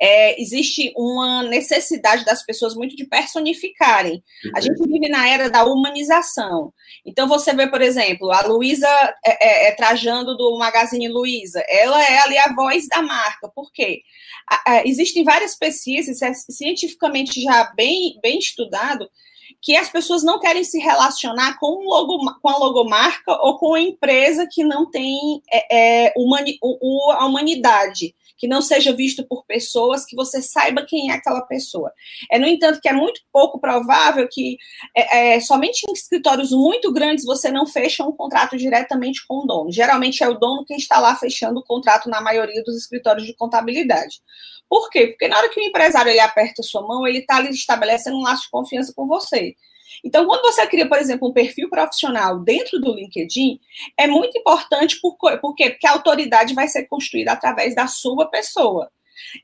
[0.00, 4.22] é, existe uma necessidade das pessoas muito de personificarem.
[4.54, 6.72] A gente vive na era da humanização.
[7.04, 8.88] Então, você vê, por exemplo, a Luísa
[9.24, 11.62] é, é, é trajando do Magazine Luiza.
[11.68, 13.48] Ela é ali a voz da marca.
[13.54, 14.02] Por quê?
[14.48, 19.08] A, a, existem várias pesquisas, é cientificamente já bem, bem estudado,
[19.62, 23.74] que as pessoas não querem se relacionar com, um logo, com a logomarca ou com
[23.74, 29.26] a empresa que não tem é, é, humani, o, a humanidade que não seja visto
[29.26, 31.92] por pessoas, que você saiba quem é aquela pessoa.
[32.30, 34.56] É, no entanto, que é muito pouco provável que
[34.96, 39.46] é, é, somente em escritórios muito grandes você não fecha um contrato diretamente com o
[39.46, 39.72] dono.
[39.72, 43.34] Geralmente é o dono quem está lá fechando o contrato na maioria dos escritórios de
[43.34, 44.20] contabilidade.
[44.68, 45.08] Por quê?
[45.08, 48.22] Porque na hora que o empresário ele aperta a sua mão, ele está estabelecendo um
[48.22, 49.54] laço de confiança com você.
[50.04, 53.60] Então, quando você cria, por exemplo, um perfil profissional dentro do LinkedIn,
[53.96, 55.70] é muito importante por, por quê?
[55.70, 58.90] Porque a autoridade vai ser construída através da sua pessoa.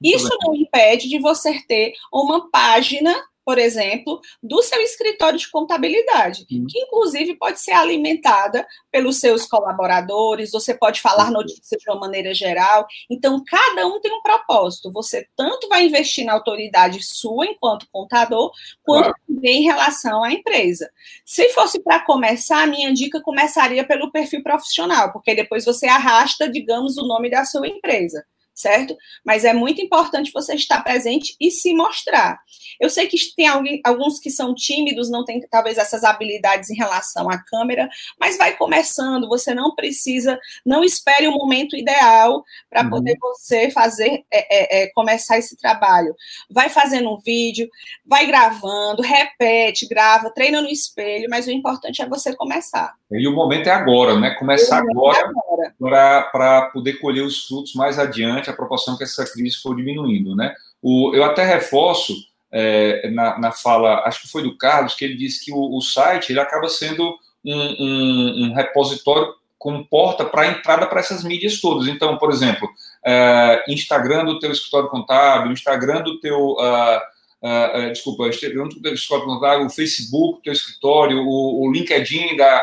[0.03, 6.44] Isso não impede de você ter uma página por exemplo, do seu escritório de contabilidade,
[6.46, 12.33] que inclusive pode ser alimentada pelos seus colaboradores, você pode falar notícias de uma maneira
[12.35, 12.87] geral.
[13.11, 14.92] Então, cada um tem um propósito.
[14.92, 18.52] Você tanto vai investir na autoridade sua enquanto contador,
[18.83, 20.90] quanto também em relação à empresa.
[21.24, 26.48] Se fosse para começar, a minha dica começaria pelo perfil profissional, porque depois você arrasta,
[26.48, 28.24] digamos, o nome da sua empresa
[28.55, 28.97] certo?
[29.25, 32.38] Mas é muito importante você estar presente e se mostrar.
[32.81, 33.47] Eu sei que tem
[33.85, 37.88] alguns que são tímidos, não tem talvez essas habilidades em relação à câmera,
[38.19, 42.91] mas vai começando, você não precisa, não espere o momento ideal para uhum.
[42.91, 46.15] poder você fazer, é, é, é, começar esse trabalho.
[46.51, 47.69] Vai fazendo um vídeo,
[48.05, 52.95] vai gravando, repete, grava, treina no espelho, mas o importante é você começar.
[53.11, 54.31] E o momento é agora, né?
[54.38, 55.31] Começar agora,
[55.79, 56.23] agora.
[56.33, 60.55] para poder colher os frutos mais adiante, a proporção que essa crise for diminuindo, né?
[60.83, 62.15] O, eu até reforço
[62.51, 65.81] é, na, na, fala, acho que foi do Carlos, que ele disse que o, o
[65.81, 71.61] site ele acaba sendo um, um, um repositório com porta para entrada para essas mídias
[71.61, 71.87] todas.
[71.87, 72.69] Então, por exemplo,
[73.05, 76.99] é, Instagram do teu escritório contábil, Instagram do teu, uh,
[77.43, 82.37] uh, uh, desculpa, Instagram, o teu escritório, o Facebook, o teu escritório, o, o LinkedIn
[82.37, 82.61] da,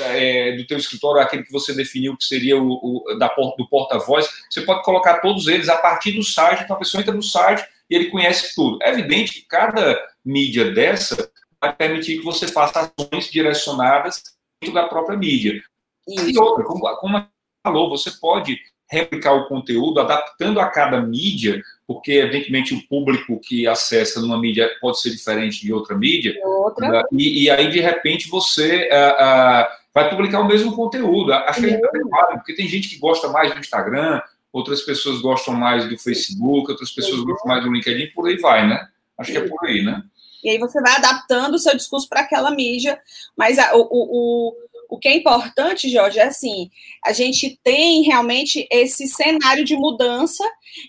[0.00, 4.28] é, do teu escritório, aquele que você definiu que seria o, o da, do porta-voz,
[4.48, 7.64] você pode colocar todos eles a partir do site, então a pessoa entra no site
[7.90, 8.78] e ele conhece tudo.
[8.82, 11.30] É evidente que cada mídia dessa
[11.60, 14.22] vai permitir que você faça ações direcionadas
[14.60, 15.62] dentro da própria mídia.
[16.08, 16.30] Isso.
[16.30, 17.26] E outra, como, como
[17.64, 18.58] falou, você pode
[18.90, 24.70] replicar o conteúdo adaptando a cada mídia, porque evidentemente o público que acessa numa mídia
[24.80, 26.38] pode ser diferente de outra mídia.
[26.44, 27.06] Outra.
[27.12, 31.32] E, e aí, de repente, você uh, uh, vai publicar o mesmo conteúdo.
[31.32, 34.20] Acho que é adequado, porque tem gente que gosta mais do Instagram,
[34.52, 38.68] outras pessoas gostam mais do Facebook, outras pessoas gostam mais do LinkedIn, por aí vai,
[38.68, 38.88] né?
[39.18, 40.02] Acho que é por aí, né?
[40.42, 43.00] E aí você vai adaptando o seu discurso para aquela mídia,
[43.36, 44.54] mas a, o, o,
[44.92, 46.70] o que é importante, Jorge, é assim,
[47.02, 50.44] a gente tem realmente esse cenário de mudança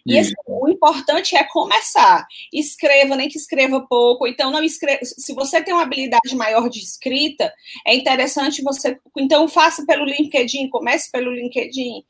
[0.06, 2.28] e esse, o importante é começar.
[2.52, 6.80] Escreva, nem que escreva pouco, então não escreva, se você tem uma habilidade maior de
[6.80, 7.54] escrita,
[7.88, 12.04] é interessante você, então faça pelo LinkedIn, comece pelo LinkedIn,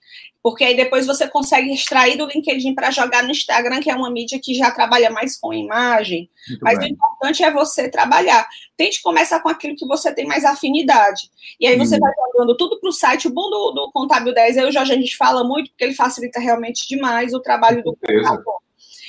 [0.43, 4.11] porque aí depois você consegue extrair do LinkedIn para jogar no Instagram, que é uma
[4.11, 6.29] mídia que já trabalha mais com imagem.
[6.49, 6.89] Muito Mas bem.
[6.89, 8.45] o importante é você trabalhar.
[8.75, 11.31] Tente começar com aquilo que você tem mais afinidade.
[11.57, 11.99] E aí você hum.
[11.99, 13.29] vai jogando tudo para o site.
[13.29, 16.41] O bom do, do Contábil 10, eu já a gente fala muito, porque ele facilita
[16.41, 18.61] realmente demais o trabalho do contador.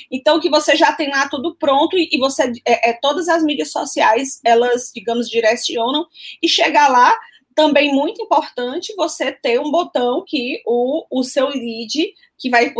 [0.09, 3.71] Então, que você já tem lá tudo pronto e, você, é, é, todas as mídias
[3.71, 6.07] sociais, elas, digamos, direcionam
[6.41, 7.13] e chegar lá,
[7.55, 12.73] também muito importante você ter um botão que o, o seu lead, que vai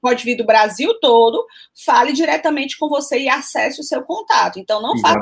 [0.00, 1.44] pode vir do Brasil todo,
[1.84, 4.58] fale diretamente com você e acesse o seu contato.
[4.58, 5.18] Então, não faça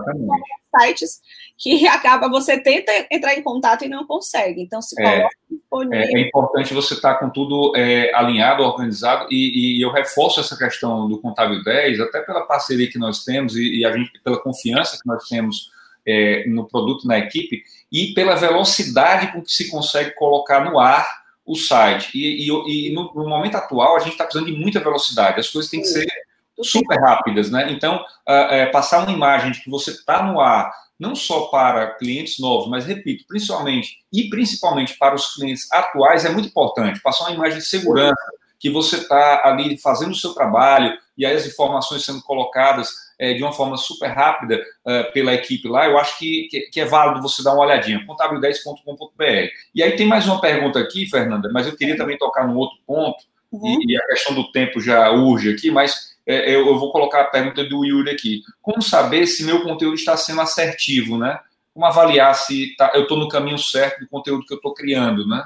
[0.76, 1.20] sites
[1.56, 4.60] que acaba, você tenta entrar em contato e não consegue.
[4.60, 5.26] Então, se é,
[5.70, 10.40] coloca é, é, importante você estar com tudo é, alinhado, organizado, e, e, eu reforço
[10.40, 14.12] essa questão do Contábil 10, até pela parceria que nós temos e, e a gente,
[14.22, 15.70] pela confiança que nós temos
[16.06, 17.62] é, no produto, na equipe,
[17.94, 21.06] e pela velocidade com que se consegue colocar no ar
[21.46, 22.10] o site.
[22.12, 25.48] E, e, e no, no, momento atual, a gente está precisando de muita velocidade, as
[25.48, 26.04] coisas têm que ser
[26.60, 27.70] super rápidas, né?
[27.70, 32.40] Então, uh, passar uma imagem de que você está no ar, não só para clientes
[32.40, 37.00] novos, mas repito, principalmente e principalmente para os clientes atuais, é muito importante.
[37.00, 38.14] Passar uma imagem de segurança,
[38.58, 42.88] que você está ali fazendo o seu trabalho e aí as informações sendo colocadas
[43.18, 46.80] é, de uma forma super rápida uh, pela equipe lá, eu acho que, que, que,
[46.80, 49.48] é válido você dar uma olhadinha, contábil10.com.br.
[49.74, 52.78] E aí tem mais uma pergunta aqui, Fernanda, mas eu queria também tocar num outro
[52.86, 53.78] ponto, uhum.
[53.82, 57.20] e, e, a questão do tempo já urge aqui, mas é, eu, eu, vou colocar
[57.20, 58.42] a pergunta do Yuri aqui.
[58.62, 61.38] Como saber se meu conteúdo está sendo assertivo, né?
[61.72, 65.26] Como avaliar se tá, eu estou no caminho certo do conteúdo que eu estou criando,
[65.26, 65.44] né?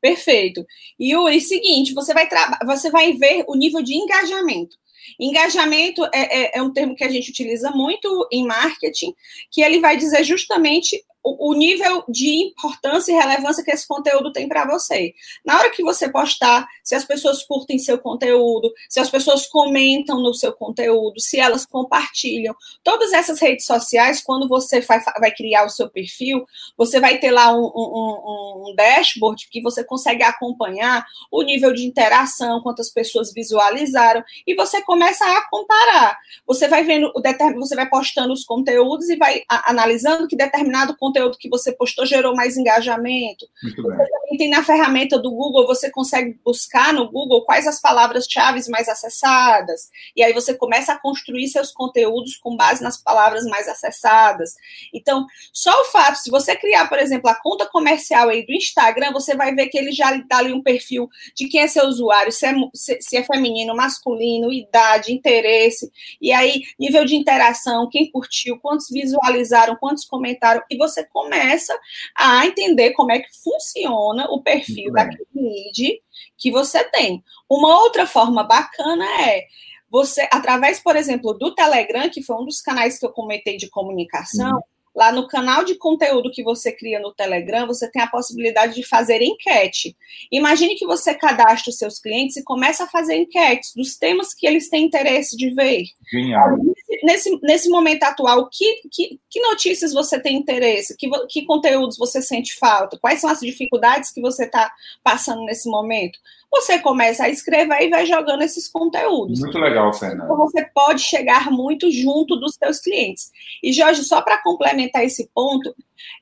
[0.00, 0.64] Perfeito.
[1.00, 2.28] Yuri, seguinte, você vai,
[2.64, 4.76] você vai ver o nível de engajamento.
[5.18, 9.14] Engajamento é, é, é, um termo que a gente utiliza muito em marketing,
[9.50, 14.48] que ele vai dizer justamente o, nível de importância e relevância que esse conteúdo tem
[14.48, 15.12] para você.
[15.44, 20.20] Na hora que você postar, se as pessoas curtem seu conteúdo, se as pessoas comentam
[20.22, 25.66] no seu conteúdo, se elas compartilham, todas essas redes sociais, quando você vai, vai criar
[25.66, 26.46] o seu perfil,
[26.76, 31.86] você vai ter lá um, um, um dashboard que você consegue acompanhar o nível de
[31.86, 36.16] interação, quantas pessoas visualizaram, e você começa a comparar.
[36.46, 37.12] Você vai vendo,
[37.56, 42.06] você vai postando os conteúdos e vai analisando que determinado conteúdo conteúdo que você postou
[42.06, 43.46] gerou mais engajamento.
[43.62, 43.96] Muito bem.
[43.96, 48.60] Você também tem na ferramenta do Google, você consegue buscar no Google quais as palavras-chave
[48.68, 49.90] mais acessadas.
[50.14, 54.54] E aí você começa a construir seus conteúdos com base nas palavras mais acessadas.
[54.92, 59.12] Então, só o fato, se você criar, por exemplo, a conta comercial aí do Instagram,
[59.12, 62.32] você vai ver que ele já dá ali um perfil de quem é seu usuário,
[62.32, 65.90] se é, se é feminino, masculino, idade, interesse,
[66.20, 71.78] e aí nível de interação, quem curtiu, quantos visualizaram, quantos comentaram, e você você começa
[72.16, 76.02] a entender como é que funciona o perfil daquele lead
[76.36, 77.22] que você tem.
[77.48, 79.46] Uma outra forma bacana é
[79.90, 83.68] você, através, por exemplo, do Telegram, que foi um dos canais que eu comentei de
[83.68, 84.62] comunicação, uhum.
[84.94, 88.82] Lá no canal de conteúdo que você cria no Telegram, você tem a possibilidade de
[88.82, 89.96] fazer enquete.
[90.32, 94.46] Imagine que você cadastra os seus clientes e começa a fazer enquetes dos temas que
[94.46, 95.84] eles têm interesse de ver.
[96.10, 96.58] Genial.
[97.04, 100.96] Nesse, nesse momento atual, que, que, que notícias você tem interesse?
[100.96, 102.98] Que, que conteúdos você sente falta?
[102.98, 104.72] Quais são as dificuldades que você está
[105.04, 106.18] passando nesse momento?
[106.50, 109.40] você começa a escrever e vai jogando esses conteúdos.
[109.40, 110.24] Muito legal, Fernanda.
[110.24, 113.30] Então, você pode chegar muito junto dos seus clientes.
[113.62, 115.74] E, Jorge, só para complementar esse ponto,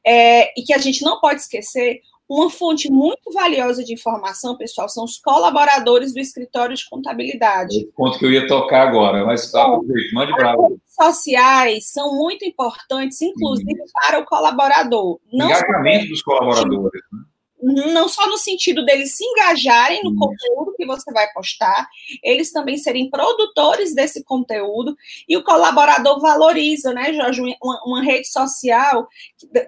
[0.07, 4.87] é, e que a gente não pode esquecer, Uma fonte muito valiosa de informação, pessoal,
[4.87, 7.89] são os colaboradores do escritório de contabilidade.
[7.89, 9.67] O ponto que eu ia tocar agora, mas tá,
[10.13, 10.55] mande para
[11.01, 13.87] sociais são muito importantes, inclusive uhum.
[13.95, 15.19] para o colaborador.
[15.33, 17.01] Não Engajamento dos colaboradores.
[17.13, 17.21] Né?
[17.61, 21.89] Não só no sentido deles se engajarem no conteúdo que você vai postar,
[22.23, 24.97] eles também serem produtores desse conteúdo
[25.29, 29.09] e o colaborador valoriza, né, Jorge, uma, uma, rede social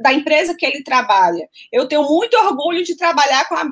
[0.00, 1.48] da empresa que ele trabalha.
[1.72, 3.64] Eu tenho muito orgulho de trabalhar com a,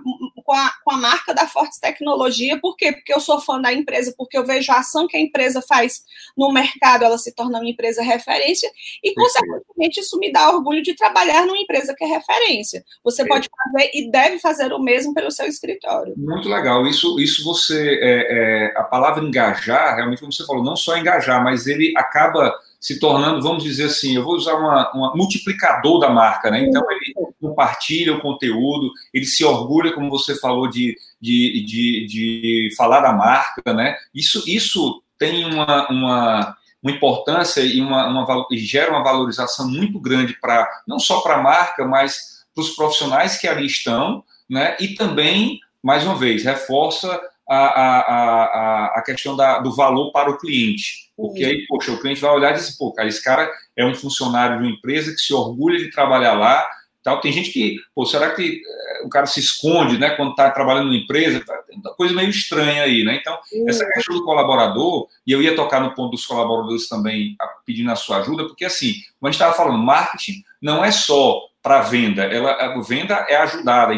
[0.44, 2.92] com a, com a marca da Fortes Tecnologia, por quê?
[2.92, 6.02] Porque eu sou fã da empresa, porque eu vejo a ação que a empresa faz
[6.36, 8.70] no mercado, ela se torna uma empresa referência
[9.02, 12.84] e, consequentemente, isso me dá orgulho de trabalhar numa empresa que é referência.
[13.04, 16.14] Você pode fazer e deve fazer o mesmo pelo seu escritório.
[16.16, 16.86] Muito legal.
[16.86, 21.42] Isso, isso você, é, é, a palavra engajar, realmente, como você falou, não só engajar,
[21.44, 26.08] mas ele acaba se tornando, vamos dizer assim, eu vou usar uma, uma multiplicador da
[26.08, 26.62] marca, né?
[26.62, 32.76] Então ele compartilha o conteúdo, ele se orgulha, como você falou, de, de, de, de
[32.76, 33.96] falar da marca, né?
[34.14, 40.38] Isso, isso tem uma, uma, uma importância e uma, uma, gera uma valorização muito grande
[40.40, 44.76] para não só para a marca, mas para os profissionais que ali estão, né?
[44.80, 50.30] E também, mais uma vez, reforça a, a, a, a questão da, do valor para
[50.30, 51.08] o cliente.
[51.16, 53.94] Porque aí, poxa, o cliente vai olhar e dizer, pô, cara, esse cara é um
[53.94, 56.66] funcionário de uma empresa que se orgulha de trabalhar lá.
[57.02, 57.20] Tal.
[57.20, 60.86] Tem gente que, pô, será que é, o cara se esconde, né, quando está trabalhando
[60.86, 61.44] numa empresa?
[61.44, 63.16] Tá, tem uma coisa meio estranha aí, né?
[63.20, 63.38] Então,
[63.68, 67.96] essa questão do colaborador, e eu ia tocar no ponto dos colaboradores também, pedindo a
[67.96, 72.24] sua ajuda, porque assim, como a gente estava falando, marketing não é só para venda.
[72.24, 73.92] Ela, a venda é ajudada,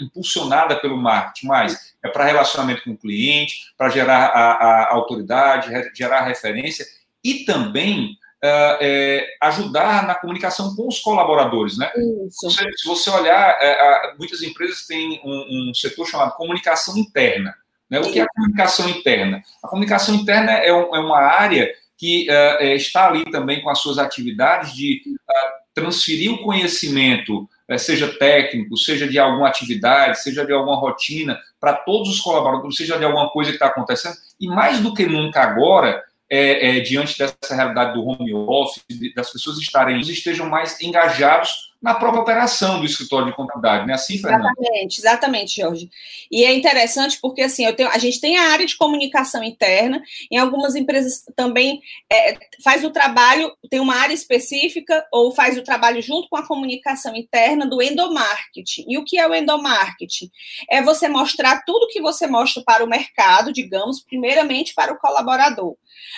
[0.00, 5.70] impulsionada pelo marketing, mas é para relacionamento com o cliente, para gerar a, a, autoridade,
[5.94, 6.86] gerar referência
[7.22, 11.90] e também uh, é, ajudar na comunicação com os colaboradores, né?
[12.40, 17.54] Você, se você olhar, é, muitas empresas têm um, um, setor chamado comunicação interna.
[17.88, 17.98] Né?
[18.00, 19.42] O que é a comunicação interna?
[19.62, 23.78] A comunicação interna é, um, é uma área que uh, está ali também com as
[23.78, 30.44] suas atividades de uh, transferir o conhecimento, eh, seja técnico, seja de alguma atividade, seja
[30.44, 34.16] de alguma rotina, para todos os colaboradores, seja de alguma coisa que está acontecendo.
[34.38, 39.32] E mais do que nunca agora, é, é, diante dessa realidade do home office, das
[39.32, 43.94] pessoas estarem, estejam mais engajados na própria operação do escritório de contabilidade, né?
[43.94, 44.50] Assim, Fernando?
[44.58, 45.90] Exatamente, exatamente, Jorge.
[46.30, 50.02] E é interessante porque assim, eu tenho, a gente tem a área de comunicação interna,
[50.30, 51.80] em algumas empresas também
[52.12, 56.46] é, faz o trabalho, tem uma área específica, ou faz o trabalho junto com a
[56.46, 58.84] comunicação interna do endomarketing.
[58.86, 60.30] E o que é o endomarketing?
[60.68, 65.76] É você mostrar tudo que você mostra para o mercado, digamos, primeiramente para o colaborador.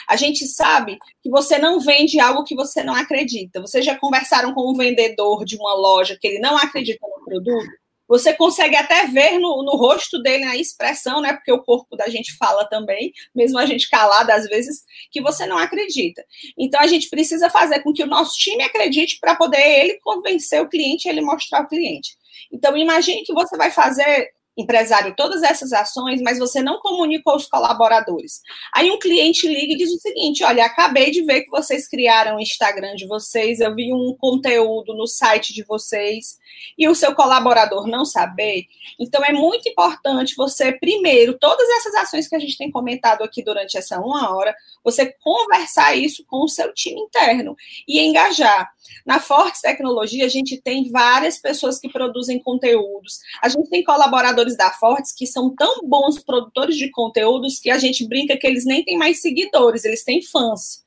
[0.08, 3.60] A gente sabe que você não vende algo que você não acredita.
[3.60, 7.82] Vocês já conversaram com um vendedor de uma loja que ele não acredita no produto?
[8.08, 11.32] Você consegue até ver no, no rosto dele a expressão, né?
[11.32, 15.46] Porque o corpo da gente fala também, mesmo a gente calada às vezes, que você
[15.46, 16.22] não acredita.
[16.58, 20.60] Então a gente precisa fazer com que o nosso time acredite para poder ele convencer
[20.60, 22.14] o cliente ele mostrar ao cliente.
[22.52, 27.46] Então imagine que você vai fazer empresário todas essas ações, mas você não comunicou aos
[27.46, 28.40] colaboradores.
[28.74, 32.36] Aí um cliente liga e diz o seguinte: olha, acabei de ver que vocês criaram
[32.36, 36.36] o Instagram de vocês, eu vi um conteúdo no site de vocês
[36.76, 38.66] e o seu colaborador não saber.
[38.98, 43.42] Então é muito importante você, primeiro, todas essas ações que a gente tem comentado aqui
[43.42, 48.70] durante essa uma hora, você conversar isso com o seu time interno e engajar.
[49.06, 53.20] Na Fortes Tecnologia, a gente tem várias pessoas que produzem conteúdos.
[53.42, 57.78] A gente tem colaboradores da Fortes que são tão bons produtores de conteúdos que a
[57.78, 60.81] gente brinca que eles nem têm mais seguidores, eles têm fãs.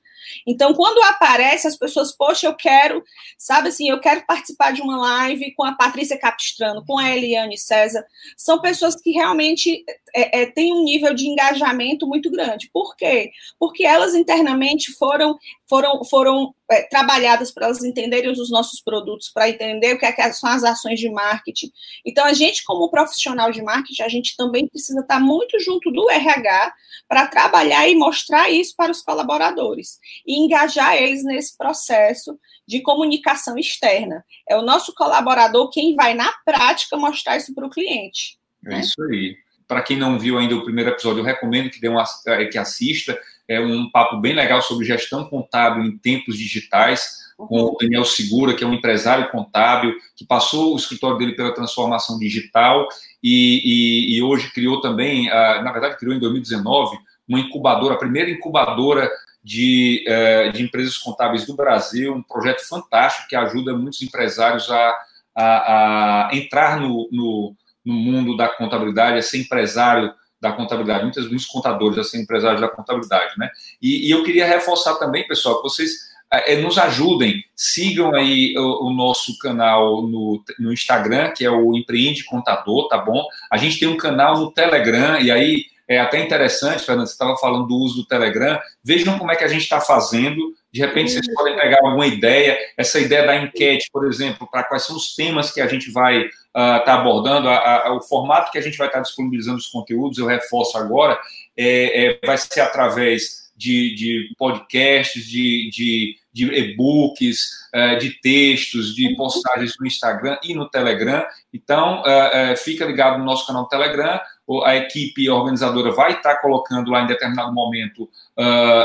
[0.46, 3.04] Então, quando aparece, as pessoas, poxa, eu quero,
[3.38, 7.58] sabe assim, eu quero participar de uma live com a Patrícia Capistrano, com a Eliane
[7.58, 8.06] César.
[8.38, 9.84] São pessoas que realmente
[10.16, 12.70] é, é, têm um nível de engajamento muito grande.
[12.72, 13.32] Por quê?
[13.60, 19.50] Porque elas internamente foram, foram, foram é, trabalhadas para elas entenderem os nossos produtos, para
[19.50, 21.72] entender o que, é que são as ações de marketing.
[22.06, 26.10] Então, a gente, como profissional de marketing, a gente também precisa estar muito junto do
[26.10, 26.74] RH
[27.08, 33.58] para trabalhar e mostrar isso para os colaboradores e engajar eles nesse processo de comunicação
[33.58, 34.26] externa.
[34.50, 38.38] É o nosso colaborador quem vai, na prática, mostrar isso para o cliente.
[38.66, 38.80] É né?
[38.80, 39.36] isso aí.
[39.68, 42.58] Para quem não viu ainda o primeiro episódio, eu recomendo que, dê uma, é, que
[42.58, 43.18] assista.
[43.48, 48.56] É um papo bem legal sobre gestão contábil em tempos digitais, com o Daniel Segura,
[48.56, 52.88] que é um empresário contábil, que passou o escritório dele pela transformação digital
[53.22, 56.98] e, e, e hoje criou também, na verdade, criou em 2019,
[57.28, 59.12] uma incubadora, a primeira incubadora
[59.46, 64.96] de, uh, de empresas contábeis do Brasil, um projeto fantástico que ajuda muitos empresários a,
[65.36, 71.28] a, a entrar no, no, no, mundo da contabilidade, a ser empresário da contabilidade, muitos,
[71.28, 73.52] muitos contadores a ser empresários da contabilidade, né?
[73.80, 75.92] E, e eu queria reforçar também, pessoal, que vocês
[76.32, 81.76] é, nos ajudem, sigam aí o, o nosso canal no, no, Instagram, que é o
[81.76, 83.24] Empreende Contador, tá bom?
[83.52, 87.38] A gente tem um canal no Telegram, e aí é até interessante, Fernando, você estava
[87.38, 91.12] falando do uso do Telegram, vejam como é que a gente está fazendo, de repente
[91.12, 95.16] vocês podem pegar alguma ideia, essa ideia da enquete, por exemplo, para quais são os
[95.16, 98.62] temas que a gente vai estar uh, tá abordando, a, a, o formato que a
[98.62, 101.20] gente vai estar tá disponibilizando os conteúdos, eu reforço agora,
[101.56, 107.40] é, é, vai ser através de, de podcasts, de, de, de e-books,
[107.74, 111.26] uh, de textos, de postagens no Instagram e no Telegram.
[111.54, 114.20] Então, uh, fica ligado no nosso canal no Telegram,
[114.64, 118.10] a equipe organizadora vai estar colocando lá em determinado momento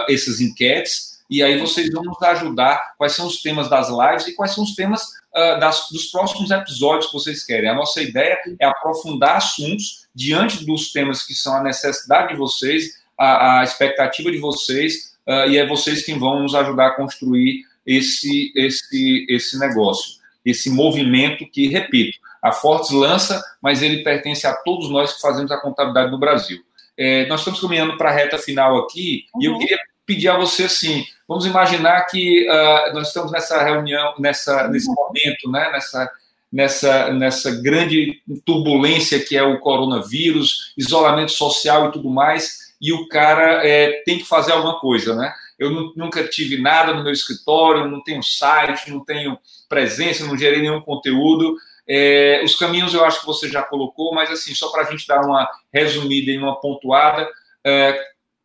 [0.08, 4.34] essas enquetes, e aí vocês vão nos ajudar quais são os temas das lives e
[4.34, 7.70] quais são os temas uh, das, dos próximos episódios que vocês querem.
[7.70, 13.00] A nossa ideia é aprofundar assuntos diante dos temas que são a necessidade de vocês,
[13.16, 17.64] a, a expectativa de vocês, uh, e é vocês que vão nos ajudar a construir
[17.86, 24.54] esse, esse, esse negócio, esse movimento que, repito, a Fortes lança, mas ele pertence a
[24.54, 26.58] todos nós que fazemos a contabilidade no Brasil.
[26.96, 29.42] É, nós estamos caminhando para a reta final aqui, uhum.
[29.42, 29.58] e eu uhum.
[29.58, 34.88] queria pedir a você assim, vamos imaginar que uh, nós estamos nessa reunião, nessa, nesse
[34.88, 34.96] uhum.
[34.96, 36.10] momento, né, nessa,
[36.52, 43.06] nessa, nessa grande turbulência que é o coronavírus, isolamento social e tudo mais, e o
[43.08, 45.32] cara é, tem que fazer alguma coisa, né?
[45.58, 49.38] Eu nunca tive nada no meu escritório, não tenho site, não tenho
[49.68, 51.54] presença, não gerei nenhum conteúdo.
[51.92, 55.08] É, os caminhos eu acho que você já colocou, mas assim, só para a gente
[55.08, 57.28] dar uma resumida e uma pontuada.
[57.66, 58.00] É,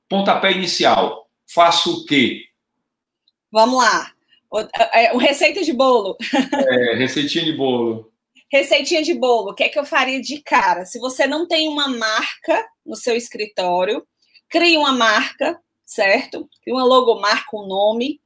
[0.10, 1.30] pontapé inicial.
[1.48, 2.46] Faço o quê?
[3.52, 4.12] Vamos lá.
[4.50, 4.60] O,
[4.94, 6.18] é, o receita de bolo.
[6.68, 8.12] É, receitinha de bolo.
[8.52, 9.52] Receitinha de bolo.
[9.52, 10.84] O que é que eu faria de cara?
[10.84, 14.04] Se você não tem uma marca no seu escritório,
[14.50, 16.50] crie uma marca, certo?
[16.64, 18.20] Crie uma logomarca, um nome.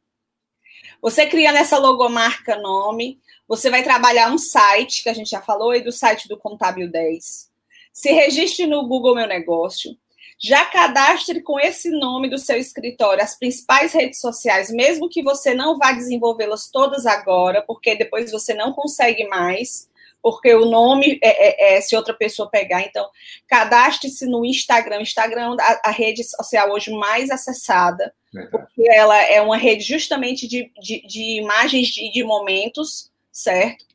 [1.01, 5.71] Você cria nessa logomarca nome, você vai trabalhar um site, que a gente já falou
[5.71, 7.49] aí do site do Contábil 10.
[7.91, 9.97] Se registre no Google Meu Negócio.
[10.41, 15.53] Já cadastre com esse nome do seu escritório as principais redes sociais, mesmo que você
[15.53, 19.89] não vá desenvolvê-las todas agora, porque depois você não consegue mais
[20.21, 22.81] porque o nome é, é, é, se outra pessoa pegar.
[22.81, 23.09] Então,
[23.47, 25.01] cadastre-se no Instagram.
[25.01, 28.13] Instagram é a, a, rede social hoje mais acessada,
[28.51, 33.08] porque ela é uma rede justamente de, de, de imagens de, de momentos,
[33.39, 33.85] certo?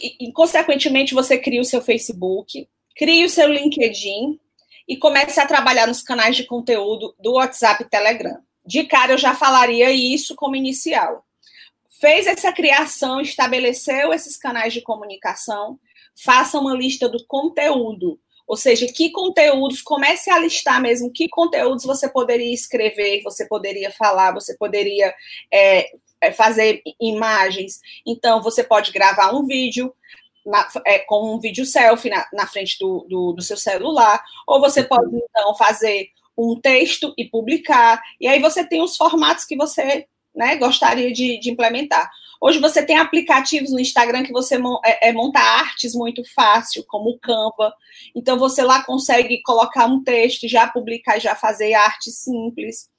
[0.00, 4.38] E, consequentemente, você cria o seu Facebook, cria o seu LinkedIn
[4.88, 8.38] e comece a trabalhar nos canais de conteúdo do WhatsApp e Telegram.
[8.64, 11.26] De cara, eu já falaria isso como inicial
[12.00, 15.78] fez essa criação, estabeleceu esses canais de comunicação,
[16.14, 18.18] faça uma lista do conteúdo.
[18.46, 23.90] Ou seja, que conteúdos, comece a listar mesmo que conteúdos você poderia escrever, você poderia
[23.90, 25.12] falar, você poderia
[25.52, 25.90] é,
[26.32, 27.80] fazer imagens.
[28.06, 29.94] Então, você pode gravar um vídeo,
[30.44, 34.60] na, é, com um vídeo selfie na, na frente do, do, do, seu celular, ou
[34.60, 38.00] você pode, então, fazer um texto e publicar.
[38.20, 42.10] E aí você tem os formatos que você né, gostaria de, de, implementar.
[42.38, 47.10] Hoje você tem aplicativos no Instagram que você é, é, monta artes muito fácil, como
[47.10, 47.72] o Canva.
[48.14, 52.90] Então você lá consegue colocar um texto já publicar já fazer arte simples.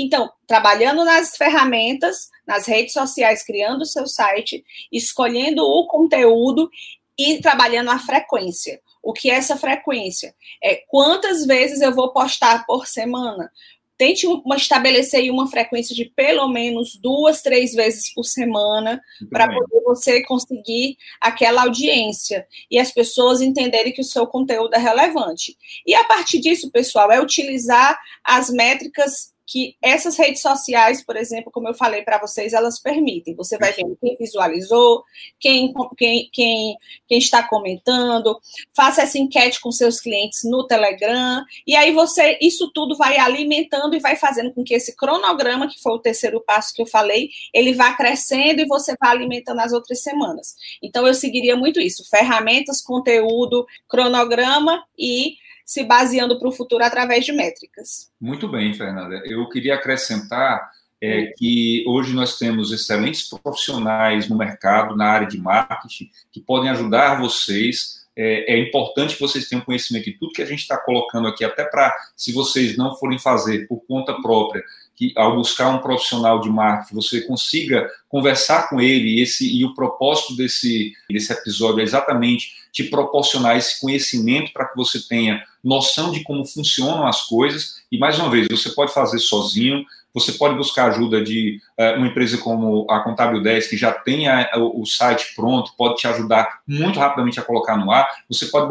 [0.00, 6.70] Então, trabalhando nas ferramentas, nas redes sociais, criando o seu site, escolhendo o conteúdo
[7.18, 8.80] e trabalhando a frequência.
[9.02, 10.36] O que é essa frequência?
[10.62, 13.50] É quantas vezes eu vou postar por semana?
[13.98, 19.82] tente uma, estabelecer uma frequência de pelo menos duas, três vezes por semana para poder
[19.84, 25.58] você conseguir aquela audiência e as pessoas entenderem que o seu conteúdo é relevante.
[25.84, 31.50] E a partir disso, pessoal, é utilizar as métricas que essas redes sociais, por exemplo,
[31.50, 33.34] como eu falei para vocês, elas permitem.
[33.34, 35.02] Você vai vendo quem visualizou,
[35.40, 36.76] quem, quem, quem,
[37.08, 38.38] quem está comentando,
[38.76, 43.96] faça essa enquete com seus clientes no Telegram, e aí você, isso tudo vai alimentando
[43.96, 47.30] e vai fazendo com que esse cronograma, que foi o terceiro passo que eu falei,
[47.54, 50.54] ele vá crescendo e você vá alimentando as outras semanas.
[50.82, 55.36] Então, eu seguiria muito isso: ferramentas, conteúdo, cronograma e
[55.68, 58.10] se baseando para o futuro através de métricas.
[58.18, 59.20] Muito bem, Fernanda.
[59.26, 60.66] Eu queria acrescentar
[60.98, 66.70] é, que hoje nós temos excelentes profissionais no mercado, na área de marketing, que podem
[66.70, 68.06] ajudar vocês.
[68.16, 71.44] É, é importante que vocês tenham conhecimento de tudo que a gente está colocando aqui,
[71.44, 74.64] até para, se vocês não forem fazer por conta própria,
[74.96, 79.66] que ao buscar um profissional de marketing, você consiga conversar com ele e, esse, e
[79.66, 85.44] o propósito desse, desse episódio é exatamente te proporcionar esse conhecimento para que você tenha
[85.62, 87.82] noção de como funcionam as coisas.
[87.90, 92.08] E, mais uma vez, você pode fazer sozinho, você pode buscar ajuda de uh, uma
[92.08, 96.06] empresa como a Contábil 10, que já tem a, o, o, site pronto, pode te
[96.06, 98.08] ajudar muito rapidamente a colocar no ar.
[98.28, 98.68] Você pode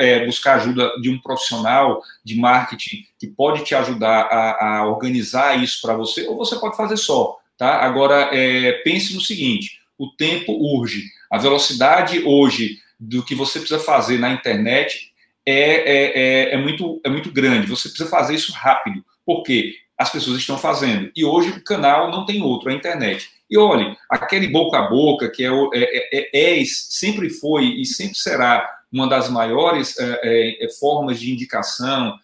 [0.00, 5.62] é, buscar ajuda de um profissional de marketing que pode te ajudar a, a organizar
[5.62, 7.38] isso para você, ou você pode fazer só.
[7.56, 7.80] Tá?
[7.80, 11.04] Agora, é, pense no seguinte: o tempo urge.
[11.30, 15.09] A velocidade hoje do que você precisa fazer na internet
[15.46, 17.66] é, é, é, é, muito, é muito grande.
[17.66, 19.04] Você precisa fazer isso rápido.
[19.24, 19.74] Por quê?
[19.96, 21.10] As pessoas estão fazendo.
[21.14, 23.30] E hoje o canal não tem outro, é a internet.
[23.50, 28.16] E olhe, aquele boca a boca, que é, é, é, é sempre foi e sempre
[28.16, 32.18] será uma das maiores é, formas de indicação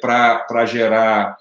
[0.00, 1.36] para gerar,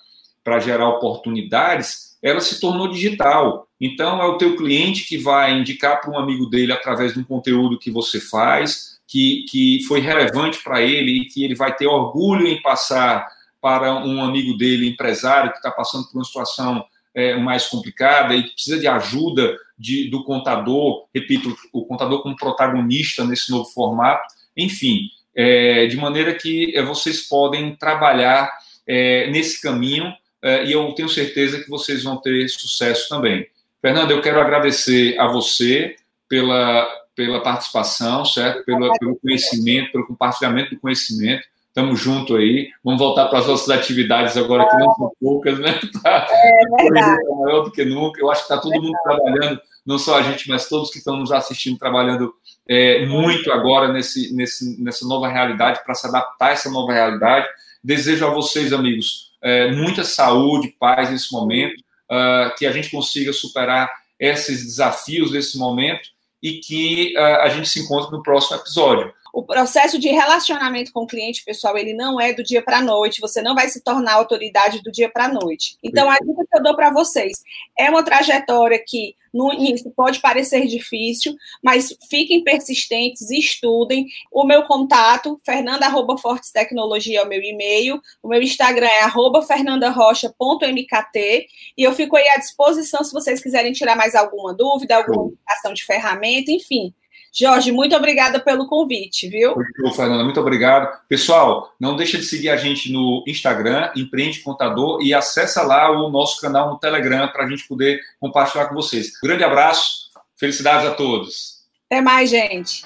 [0.60, 3.68] gerar oportunidades, ela se tornou digital.
[3.80, 7.24] Então, é o teu cliente que vai indicar para um amigo dele através de um
[7.24, 11.86] conteúdo que você faz, que, que foi relevante para ele e que ele vai ter
[11.86, 13.28] orgulho em passar
[13.60, 18.44] para um amigo dele, empresário, que está passando por uma situação é, mais complicada e
[18.44, 24.34] que precisa de ajuda de, do contador, repito, o contador como protagonista nesse novo formato,
[24.56, 28.50] enfim, é, de maneira que é, vocês podem trabalhar
[28.88, 33.46] é, nesse caminho é, e eu tenho certeza que vocês vão ter sucesso também.
[33.82, 35.98] Fernando, eu quero agradecer a você
[36.30, 38.64] pela, pela participação, certo?
[38.66, 41.44] Pelo, pelo conhecimento, pelo compartilhamento do conhecimento.
[41.68, 42.70] Estamos junto aí.
[42.84, 45.80] Vamos voltar para as nossas atividades agora, que não são poucas, né?
[46.04, 47.24] Tá, é verdade.
[47.26, 48.20] Tá maior do que nunca.
[48.20, 51.16] Eu acho que está todo mundo trabalhando, não só a gente, mas todos que estão
[51.16, 52.34] nos assistindo trabalhando
[52.68, 57.48] é, muito agora nesse, nesse, nessa nova realidade, para se adaptar a essa nova realidade.
[57.84, 61.82] Desejo a vocês, amigos, é, muita saúde, paz nesse momento,
[62.12, 63.90] uh, que a gente consiga superar
[64.20, 66.10] esses desafios desse momento
[66.42, 69.14] e que uh, a gente se encontre no próximo episódio.
[69.34, 72.82] O processo de relacionamento com o cliente, pessoal, ele não é do dia para a
[72.82, 73.22] noite.
[73.22, 75.78] Você não vai se tornar autoridade do dia para a noite.
[75.82, 77.42] Então, a dica que eu dou para vocês
[77.78, 84.08] é uma trajetória que no início pode parecer difícil, mas fiquem persistentes, estudem.
[84.32, 88.02] O meu contato, fernanda.fortes tecnologia é o meu e-mail.
[88.22, 89.10] O meu Instagram é
[89.42, 91.48] fernandarocha.mkt.
[91.78, 95.74] E eu fico aí à disposição se vocês quiserem tirar mais alguma dúvida, alguma indicação
[95.74, 96.94] de ferramenta, enfim.
[97.34, 99.56] Jorge, muito obrigada pelo convite, viu?
[99.56, 100.90] Muito, Fernanda, muito obrigado.
[101.08, 106.10] Pessoal, não deixa de seguir a gente no Instagram, Empreende Contador, e acessa lá o
[106.10, 109.14] nosso canal no Telegram para a gente poder compartilhar com vocês.
[109.22, 111.62] Grande abraço, felicidades a todos.
[111.90, 112.84] Até mais, gente.